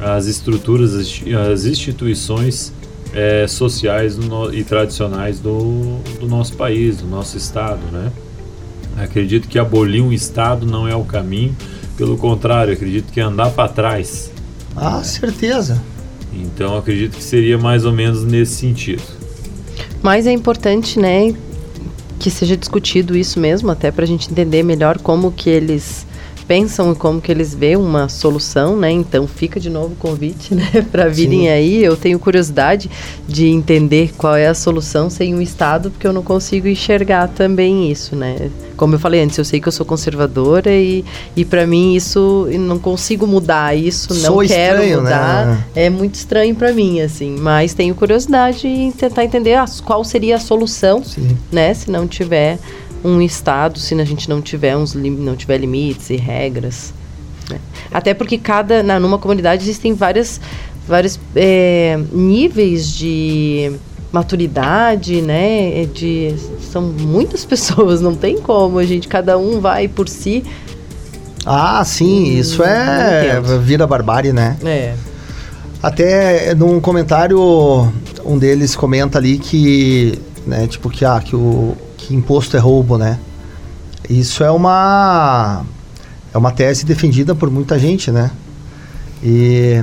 as 0.00 0.26
estruturas, 0.26 0.94
as 0.94 1.00
insti- 1.02 1.34
as 1.34 1.64
instituições 1.66 2.72
é, 3.12 3.46
sociais 3.46 4.16
no- 4.16 4.54
e 4.54 4.64
tradicionais 4.64 5.38
do, 5.38 5.98
do 6.18 6.26
nosso 6.26 6.54
país, 6.54 6.96
do 6.98 7.06
nosso 7.06 7.36
estado, 7.36 7.80
né? 7.92 8.10
Acredito 8.96 9.48
que 9.48 9.58
abolir 9.58 10.02
um 10.02 10.12
estado 10.12 10.64
não 10.64 10.88
é 10.88 10.94
o 10.96 11.04
caminho, 11.04 11.54
pelo 11.96 12.16
contrário, 12.16 12.72
acredito 12.72 13.12
que 13.12 13.20
é 13.20 13.22
andar 13.22 13.50
para 13.50 13.68
trás. 13.68 14.30
Ah, 14.74 15.02
certeza. 15.02 15.82
Então 16.32 16.76
acredito 16.76 17.16
que 17.18 17.22
seria 17.22 17.58
mais 17.58 17.84
ou 17.84 17.92
menos 17.92 18.24
nesse 18.24 18.54
sentido. 18.54 19.02
Mas 20.02 20.26
é 20.26 20.32
importante, 20.32 20.98
né, 20.98 21.34
que 22.18 22.30
seja 22.30 22.56
discutido 22.56 23.16
isso 23.16 23.38
mesmo, 23.38 23.70
até 23.70 23.90
para 23.90 24.04
a 24.04 24.08
gente 24.08 24.30
entender 24.30 24.62
melhor 24.62 24.98
como 24.98 25.30
que 25.32 25.50
eles 25.50 26.06
pensam 26.42 26.92
e 26.92 26.94
como 26.94 27.20
que 27.20 27.30
eles 27.30 27.54
vê 27.54 27.76
uma 27.76 28.08
solução, 28.08 28.76
né? 28.76 28.90
Então 28.90 29.26
fica 29.26 29.58
de 29.58 29.70
novo 29.70 29.92
o 29.92 29.96
convite, 29.96 30.54
né, 30.54 30.68
para 30.90 31.08
virem 31.08 31.40
Sim. 31.42 31.48
aí. 31.48 31.84
Eu 31.84 31.96
tenho 31.96 32.18
curiosidade 32.18 32.90
de 33.26 33.48
entender 33.48 34.12
qual 34.16 34.36
é 34.36 34.48
a 34.48 34.54
solução 34.54 35.08
sem 35.08 35.34
um 35.34 35.40
estado, 35.40 35.90
porque 35.90 36.06
eu 36.06 36.12
não 36.12 36.22
consigo 36.22 36.68
enxergar 36.68 37.28
também 37.28 37.90
isso, 37.90 38.14
né? 38.16 38.50
Como 38.76 38.94
eu 38.94 38.98
falei 38.98 39.22
antes, 39.22 39.38
eu 39.38 39.44
sei 39.44 39.60
que 39.60 39.68
eu 39.68 39.72
sou 39.72 39.86
conservadora 39.86 40.70
e, 40.72 41.04
e 41.36 41.44
para 41.44 41.66
mim 41.66 41.94
isso 41.94 42.48
não 42.58 42.78
consigo 42.78 43.26
mudar 43.26 43.76
isso, 43.76 44.12
não 44.14 44.20
Sou 44.20 44.38
quero 44.46 44.78
estranho, 44.78 45.02
mudar. 45.02 45.46
né? 45.46 45.64
É 45.74 45.90
muito 45.90 46.14
estranho 46.16 46.54
para 46.54 46.72
mim, 46.72 47.00
assim, 47.00 47.36
mas 47.38 47.74
tenho 47.74 47.94
curiosidade 47.94 48.66
em 48.66 48.90
tentar 48.90 49.24
entender 49.24 49.58
qual 49.84 50.02
seria 50.04 50.36
a 50.36 50.40
solução, 50.40 51.04
Sim. 51.04 51.36
né, 51.50 51.72
se 51.74 51.90
não 51.90 52.08
tiver 52.08 52.58
um 53.04 53.20
estado, 53.20 53.78
se 53.78 53.94
a 53.94 54.04
gente 54.04 54.28
não 54.28 54.40
tiver 54.40 54.76
uns 54.76 54.94
não 54.94 55.36
tiver 55.36 55.58
limites 55.58 56.10
e 56.10 56.16
regras. 56.16 56.92
né? 57.50 57.58
Até 57.92 58.14
porque 58.14 58.38
cada 58.38 58.82
na, 58.82 58.98
numa 59.00 59.18
comunidade 59.18 59.62
existem 59.62 59.94
várias 59.94 60.40
vários 60.86 61.18
é, 61.34 61.98
níveis 62.12 62.88
de 62.88 63.72
maturidade, 64.12 65.22
né? 65.22 65.86
De 65.86 66.34
são 66.70 66.82
muitas 66.82 67.44
pessoas, 67.46 68.00
não 68.00 68.14
tem 68.14 68.38
como 68.38 68.78
a 68.78 68.84
gente 68.84 69.08
cada 69.08 69.38
um 69.38 69.60
vai 69.60 69.88
por 69.88 70.08
si. 70.08 70.44
Ah, 71.44 71.82
sim, 71.84 72.38
isso 72.38 72.62
é. 72.62 73.40
Vira 73.60 73.86
barbárie, 73.86 74.32
né? 74.32 74.56
É. 74.64 74.94
Até 75.82 76.54
num 76.54 76.80
comentário, 76.80 77.92
um 78.24 78.38
deles 78.38 78.76
comenta 78.76 79.18
ali 79.18 79.38
que, 79.38 80.16
né, 80.46 80.68
tipo, 80.68 80.88
que, 80.88 81.04
ah, 81.04 81.20
que, 81.20 81.34
o, 81.34 81.76
que 82.02 82.14
imposto 82.14 82.56
é 82.56 82.60
roubo, 82.60 82.98
né? 82.98 83.18
Isso 84.08 84.42
é 84.42 84.50
uma, 84.50 85.64
é 86.34 86.38
uma 86.38 86.50
tese 86.50 86.84
defendida 86.84 87.34
por 87.34 87.50
muita 87.50 87.78
gente, 87.78 88.10
né? 88.10 88.30
E, 89.22 89.82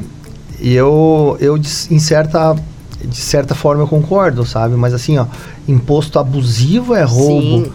e 0.59 0.73
eu, 0.73 1.37
eu 1.39 1.57
em 1.57 1.99
certa, 1.99 2.55
de 3.03 3.15
certa 3.15 3.55
forma 3.55 3.83
eu 3.83 3.87
concordo, 3.87 4.45
sabe? 4.45 4.75
Mas 4.75 4.93
assim, 4.93 5.17
ó, 5.17 5.25
imposto 5.67 6.19
abusivo 6.19 6.93
é 6.93 7.03
roubo 7.03 7.65
Sim. 7.65 7.71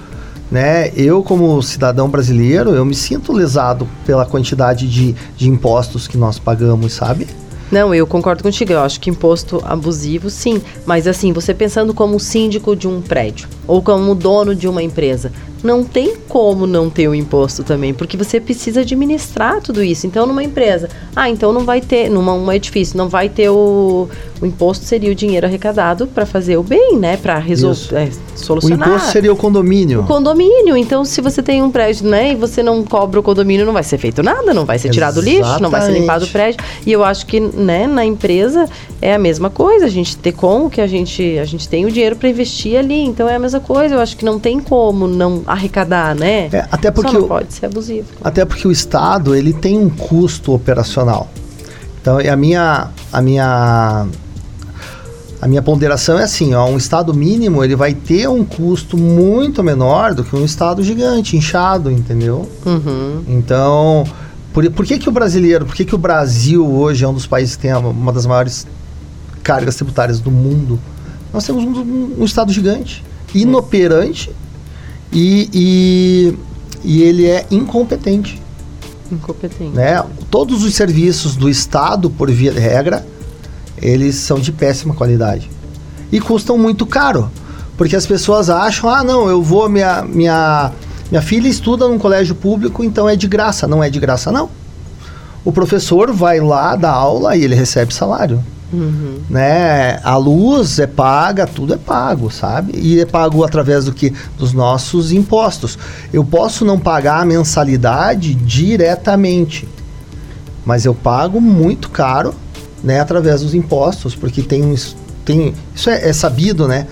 né? 0.50 0.92
Eu 0.94 1.22
como 1.22 1.60
cidadão 1.62 2.08
brasileiro, 2.08 2.70
eu 2.74 2.84
me 2.84 2.94
sinto 2.94 3.32
lesado 3.32 3.88
pela 4.04 4.26
quantidade 4.26 4.86
de, 4.88 5.14
de 5.36 5.48
impostos 5.48 6.06
que 6.06 6.18
nós 6.18 6.38
pagamos, 6.38 6.92
sabe? 6.92 7.26
Não, 7.70 7.94
eu 7.94 8.06
concordo 8.06 8.42
contigo. 8.42 8.72
Eu 8.72 8.80
acho 8.80 9.00
que 9.00 9.10
imposto 9.10 9.60
abusivo, 9.64 10.30
sim. 10.30 10.62
Mas 10.86 11.06
assim, 11.06 11.32
você 11.32 11.54
pensando 11.54 11.94
como 11.94 12.20
síndico 12.20 12.76
de 12.76 12.86
um 12.86 13.00
prédio 13.00 13.48
ou 13.66 13.82
como 13.82 14.14
dono 14.14 14.54
de 14.54 14.68
uma 14.68 14.82
empresa, 14.82 15.32
não 15.64 15.82
tem 15.82 16.14
como 16.28 16.66
não 16.66 16.90
ter 16.90 17.08
o 17.08 17.14
imposto 17.14 17.64
também, 17.64 17.94
porque 17.94 18.16
você 18.18 18.38
precisa 18.38 18.82
administrar 18.82 19.62
tudo 19.62 19.82
isso. 19.82 20.06
Então, 20.06 20.26
numa 20.26 20.44
empresa, 20.44 20.90
ah, 21.16 21.30
então 21.30 21.52
não 21.52 21.64
vai 21.64 21.80
ter, 21.80 22.10
numa 22.10 22.34
um 22.34 22.52
edifício, 22.52 22.98
não 22.98 23.08
vai 23.08 23.30
ter 23.30 23.48
o, 23.48 24.06
o 24.42 24.46
imposto 24.46 24.84
seria 24.84 25.10
o 25.10 25.14
dinheiro 25.14 25.46
arrecadado 25.46 26.06
para 26.06 26.26
fazer 26.26 26.58
o 26.58 26.62
bem, 26.62 26.98
né? 26.98 27.16
Para 27.16 27.38
resolver, 27.38 27.96
é, 27.96 28.10
O 28.34 28.38
solucionar. 28.38 28.88
imposto 28.88 29.10
seria 29.10 29.32
o 29.32 29.36
condomínio. 29.36 30.02
O 30.02 30.06
condomínio, 30.06 30.76
então 30.76 31.02
se 31.04 31.22
você 31.22 31.42
tem 31.42 31.62
um 31.62 31.70
prédio, 31.70 32.06
né, 32.06 32.32
e 32.32 32.34
você 32.34 32.62
não 32.62 32.84
cobra 32.84 33.18
o 33.18 33.22
condomínio, 33.22 33.64
não 33.64 33.72
vai 33.72 33.82
ser 33.82 33.96
feito 33.96 34.22
nada, 34.22 34.52
não 34.52 34.66
vai 34.66 34.78
ser 34.78 34.90
tirado 34.90 35.16
o 35.16 35.20
lixo, 35.20 35.62
não 35.62 35.70
vai 35.70 35.80
ser 35.80 35.92
limpado 35.92 36.26
o 36.26 36.28
prédio. 36.28 36.62
E 36.84 36.92
eu 36.92 37.02
acho 37.02 37.24
que, 37.24 37.40
né, 37.40 37.86
na 37.86 38.04
empresa 38.04 38.68
é 39.00 39.14
a 39.14 39.18
mesma 39.18 39.48
coisa, 39.48 39.86
a 39.86 39.88
gente 39.88 40.16
ter 40.18 40.32
como 40.32 40.68
que 40.68 40.80
a 40.80 40.86
gente, 40.86 41.38
a 41.38 41.44
gente 41.46 41.66
tem 41.66 41.86
o 41.86 41.90
dinheiro 41.90 42.16
para 42.16 42.28
investir 42.28 42.76
ali, 42.78 43.00
então 43.00 43.26
é 43.28 43.36
a 43.36 43.38
mesma 43.38 43.60
coisa, 43.60 43.94
eu 43.94 44.00
acho 44.00 44.14
que 44.16 44.24
não 44.24 44.38
tem 44.38 44.60
como 44.60 45.06
não 45.06 45.42
arrecadar, 45.54 46.14
né? 46.14 46.48
É, 46.52 46.66
até 46.70 46.90
porque 46.90 47.10
Só 47.10 47.18
não 47.18 47.24
o- 47.24 47.28
pode 47.28 47.52
ser 47.54 47.66
abusivo. 47.66 48.08
Até 48.22 48.44
porque 48.44 48.66
o 48.68 48.70
Estado 48.72 49.34
ele 49.34 49.52
tem 49.52 49.78
um 49.78 49.88
custo 49.88 50.52
operacional. 50.52 51.28
Então 52.00 52.20
é 52.20 52.28
a 52.28 52.36
minha 52.36 52.88
a 53.12 53.22
minha 53.22 54.06
a 55.40 55.48
minha 55.48 55.60
ponderação 55.62 56.18
é 56.18 56.22
assim, 56.22 56.54
ó, 56.54 56.66
um 56.66 56.76
estado 56.78 57.12
mínimo 57.12 57.62
ele 57.62 57.76
vai 57.76 57.92
ter 57.92 58.28
um 58.28 58.44
custo 58.44 58.96
muito 58.96 59.62
menor 59.62 60.14
do 60.14 60.24
que 60.24 60.34
um 60.34 60.44
estado 60.44 60.82
gigante, 60.82 61.36
inchado, 61.36 61.90
entendeu? 61.90 62.48
Uhum. 62.64 63.22
Então, 63.28 64.04
por, 64.54 64.70
por 64.70 64.86
que 64.86 64.98
que 64.98 65.06
o 65.08 65.12
brasileiro, 65.12 65.66
por 65.66 65.74
que 65.74 65.84
que 65.84 65.94
o 65.94 65.98
Brasil 65.98 66.66
hoje 66.66 67.04
é 67.04 67.08
um 67.08 67.12
dos 67.12 67.26
países 67.26 67.56
que 67.56 67.62
tem 67.62 67.74
uma 67.74 68.10
das 68.12 68.24
maiores 68.24 68.66
cargas 69.42 69.76
tributárias 69.76 70.18
do 70.18 70.30
mundo? 70.30 70.80
Nós 71.32 71.44
temos 71.44 71.62
um, 71.62 72.14
um 72.20 72.24
estado 72.24 72.50
gigante, 72.50 73.04
inoperante 73.34 74.30
e, 75.14 75.48
e, 75.54 76.38
e 76.82 77.02
ele 77.02 77.26
é 77.26 77.46
incompetente. 77.50 78.42
Incompetente. 79.10 79.70
Né? 79.74 80.04
Todos 80.30 80.64
os 80.64 80.74
serviços 80.74 81.36
do 81.36 81.48
Estado, 81.48 82.10
por 82.10 82.30
via 82.30 82.50
de 82.50 82.58
regra, 82.58 83.06
eles 83.80 84.16
são 84.16 84.40
de 84.40 84.50
péssima 84.50 84.92
qualidade. 84.92 85.48
E 86.10 86.20
custam 86.20 86.58
muito 86.58 86.84
caro. 86.84 87.30
Porque 87.76 87.96
as 87.96 88.06
pessoas 88.06 88.50
acham, 88.50 88.90
ah, 88.90 89.02
não, 89.04 89.28
eu 89.28 89.42
vou, 89.42 89.68
minha, 89.68 90.02
minha, 90.02 90.72
minha 91.10 91.22
filha 91.22 91.48
estuda 91.48 91.88
num 91.88 91.98
colégio 91.98 92.34
público, 92.34 92.82
então 92.82 93.08
é 93.08 93.14
de 93.14 93.28
graça. 93.28 93.66
Não 93.68 93.82
é 93.82 93.88
de 93.88 94.00
graça, 94.00 94.32
não. 94.32 94.50
O 95.44 95.52
professor 95.52 96.12
vai 96.12 96.40
lá 96.40 96.74
dar 96.74 96.92
aula 96.92 97.36
e 97.36 97.44
ele 97.44 97.54
recebe 97.54 97.92
salário. 97.94 98.42
Uhum. 98.74 99.18
Né? 99.30 99.98
A 100.02 100.16
luz 100.16 100.78
é 100.78 100.86
paga, 100.86 101.46
tudo 101.46 101.74
é 101.74 101.76
pago, 101.76 102.30
sabe? 102.30 102.78
E 102.78 103.00
é 103.00 103.06
pago 103.06 103.44
através 103.44 103.84
do 103.84 103.92
que? 103.92 104.12
Dos 104.36 104.52
nossos 104.52 105.12
impostos. 105.12 105.78
Eu 106.12 106.24
posso 106.24 106.64
não 106.64 106.78
pagar 106.78 107.20
a 107.20 107.24
mensalidade 107.24 108.34
diretamente, 108.34 109.68
mas 110.64 110.84
eu 110.84 110.94
pago 110.94 111.40
muito 111.40 111.90
caro, 111.90 112.34
né? 112.82 113.00
Através 113.00 113.40
dos 113.40 113.54
impostos, 113.54 114.14
porque 114.14 114.42
tem 114.42 114.74
tem 115.24 115.54
isso 115.74 115.88
é, 115.88 116.08
é 116.08 116.12
sabido, 116.12 116.68
né? 116.68 116.86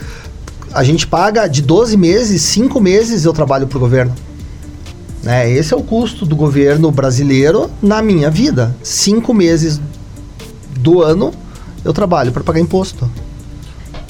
A 0.73 0.83
gente 0.83 1.07
paga 1.07 1.47
de 1.47 1.61
12 1.61 1.97
meses, 1.99 2.41
5 2.43 2.81
meses 2.81 3.25
eu 3.25 3.33
trabalho 3.33 3.67
para 3.67 3.77
o 3.77 3.81
governo. 3.81 4.15
Né? 5.23 5.51
Esse 5.51 5.73
é 5.73 5.77
o 5.77 5.83
custo 5.83 6.27
do 6.27 6.35
governo 6.35 6.91
brasileiro 6.91 7.71
na 7.81 8.03
minha 8.03 8.29
vida. 8.29 8.75
Cinco 8.83 9.33
meses 9.33 9.81
do 10.81 11.01
ano 11.01 11.33
eu 11.85 11.93
trabalho 11.93 12.33
para 12.33 12.43
pagar 12.43 12.61
imposto. 12.61 13.09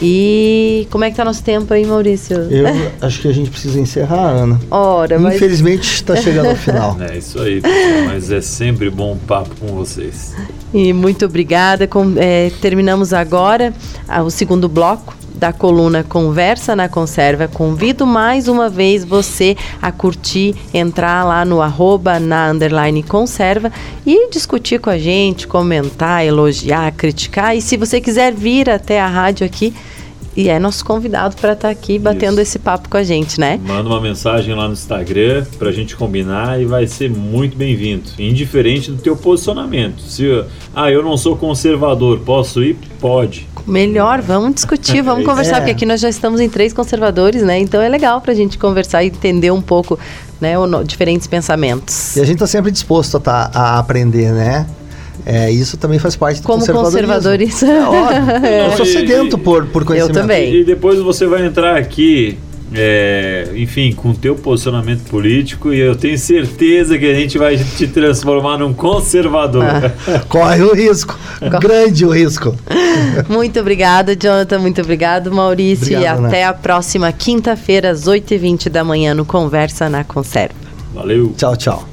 E 0.05 0.89
como 0.91 1.05
é 1.05 1.11
que 1.11 1.17
tá 1.17 1.25
nosso 1.25 1.45
tempo 1.45 1.73
aí, 1.73 1.87
Maurício? 1.87 2.37
Eu 2.37 2.67
acho 3.01 3.21
que 3.21 3.29
a 3.29 3.33
gente 3.33 3.51
precisa 3.51 3.79
encerrar, 3.79 4.31
Ana. 4.31 4.61
Ora, 4.69 5.17
mas... 5.17 5.37
Infelizmente 5.37 5.83
está 5.95 6.17
chegando 6.17 6.49
ao 6.49 6.57
final. 6.57 6.97
É 7.03 7.19
isso 7.19 7.41
aí, 7.41 7.61
pessoal, 7.61 8.05
mas 8.07 8.31
é 8.31 8.41
sempre 8.41 8.91
bom 8.91 9.17
papo 9.17 9.55
com 9.61 9.69
vocês. 9.69 10.35
E 10.75 10.93
muito 10.93 11.25
obrigada. 11.25 11.87
Com, 11.87 12.15
é, 12.17 12.51
terminamos 12.61 13.13
agora 13.13 13.73
ah, 14.09 14.23
o 14.23 14.31
segundo 14.31 14.69
bloco 14.69 15.15
da 15.43 15.53
coluna 15.53 16.05
Conversa 16.05 16.77
na 16.77 16.89
Conserva. 16.89 17.49
Convido 17.49 18.07
mais 18.07 18.47
uma 18.47 18.69
vez 18.69 19.05
você 19.05 19.57
a 19.83 19.91
curtir, 19.91 20.55
entrar 20.73 21.25
lá 21.25 21.45
no 21.45 21.61
arroba 21.61 22.21
na 22.21 22.53
underline 22.53 23.03
conserva 23.03 23.73
e 24.07 24.31
discutir 24.31 24.79
com 24.79 24.89
a 24.89 24.97
gente, 24.97 25.49
comentar, 25.49 26.25
elogiar, 26.25 26.93
criticar. 26.93 27.57
E 27.57 27.61
se 27.61 27.77
você 27.77 28.01
quiser 28.01 28.33
vir 28.33 28.71
até 28.71 29.01
a 29.01 29.09
rádio 29.09 29.45
aqui, 29.45 29.75
e 30.37 30.49
é 30.49 30.61
nosso 30.61 30.85
convidado 30.85 31.35
para 31.35 31.55
estar 31.55 31.69
tá 31.69 31.71
aqui 31.71 31.99
batendo 31.99 32.35
Isso. 32.35 32.43
esse 32.43 32.59
papo 32.61 32.89
com 32.89 32.97
a 32.97 33.03
gente, 33.03 33.41
né? 33.41 33.61
Manda 33.67 33.89
uma 33.89 34.01
mensagem 34.01 34.55
lá 34.55 34.69
no 34.69 34.75
Instagram 34.75 35.45
para 35.59 35.71
a 35.71 35.73
gente 35.73 35.97
combinar 35.97 36.63
e 36.63 36.65
vai 36.65 36.87
ser 36.87 37.11
muito 37.11 37.57
bem-vindo, 37.57 38.05
indiferente 38.17 38.93
do 38.93 39.03
teu 39.03 39.17
posicionamento. 39.17 40.01
Se 40.03 40.45
ah, 40.73 40.89
eu 40.89 41.03
não 41.03 41.17
sou 41.17 41.37
conservador, 41.37 42.21
posso 42.21 42.63
ir? 42.63 42.77
Pode. 43.01 43.52
Melhor, 43.67 44.21
vamos 44.21 44.55
discutir, 44.55 45.03
vamos 45.03 45.23
é 45.23 45.27
conversar, 45.27 45.57
é. 45.57 45.61
porque 45.61 45.71
aqui 45.73 45.87
nós 45.87 46.01
já 46.01 46.09
estamos 46.09 46.41
em 46.41 46.49
três 46.49 46.73
conservadores, 46.73 47.43
né? 47.43 47.59
Então 47.59 47.81
é 47.81 47.89
legal 47.89 48.21
para 48.21 48.33
a 48.33 48.35
gente 48.35 48.59
conversar 48.59 49.05
e 49.05 49.09
entender 49.09 49.51
um 49.51 49.63
pouco, 49.63 49.99
né, 50.41 50.59
o, 50.59 50.85
diferentes 50.85 51.27
pensamentos. 51.27 52.17
E 52.17 52.21
a 52.21 52.25
gente 52.25 52.37
está 52.37 52.47
sempre 52.47 52.71
disposto 52.71 53.17
a, 53.17 53.21
tá, 53.21 53.51
a 53.55 53.79
aprender, 53.79 54.33
né? 54.33 54.67
É, 55.25 55.51
isso 55.51 55.77
também 55.77 55.99
faz 55.99 56.17
parte 56.17 56.41
do 56.41 56.47
Como 56.47 56.67
conservadores. 56.67 57.63
É, 57.63 57.83
óbvio. 57.85 58.47
Eu 58.73 58.77
sou 58.77 58.87
sedento 58.87 59.39
por, 59.39 59.67
por 59.67 59.85
conhecimento. 59.85 60.19
Eu 60.19 60.23
também. 60.23 60.55
E 60.55 60.65
depois 60.65 60.99
você 60.99 61.27
vai 61.27 61.47
entrar 61.47 61.77
aqui 61.77 62.39
é, 62.75 63.51
enfim, 63.55 63.93
com 63.93 64.11
o 64.11 64.15
teu 64.15 64.35
posicionamento 64.35 65.05
político 65.09 65.73
e 65.73 65.79
eu 65.79 65.95
tenho 65.95 66.19
certeza 66.19 66.99
que 66.99 67.07
a 67.07 67.15
gente 67.15 67.39
vai 67.39 67.57
te 67.57 67.87
transformar 67.87 68.59
num 68.59 68.73
conservador. 68.73 69.65
Ah. 69.65 70.21
Corre 70.29 70.63
o 70.63 70.75
risco, 70.75 71.19
grande 71.61 72.05
o 72.05 72.11
risco. 72.11 72.55
Muito 73.29 73.61
obrigada, 73.61 74.17
Jonathan, 74.17 74.59
muito 74.59 74.81
obrigado, 74.81 75.33
Maurício, 75.33 75.97
Obrigado, 75.97 76.23
e 76.23 76.27
até 76.27 76.39
né? 76.39 76.45
a 76.45 76.53
próxima 76.53 77.13
quinta-feira, 77.13 77.91
às 77.91 78.05
8h20 78.05 78.69
da 78.69 78.85
manhã, 78.85 79.15
no 79.15 79.25
Conversa 79.25 79.89
na 79.89 80.05
Conserva. 80.05 80.55
Valeu. 80.95 81.33
Tchau, 81.37 81.57
tchau. 81.57 81.92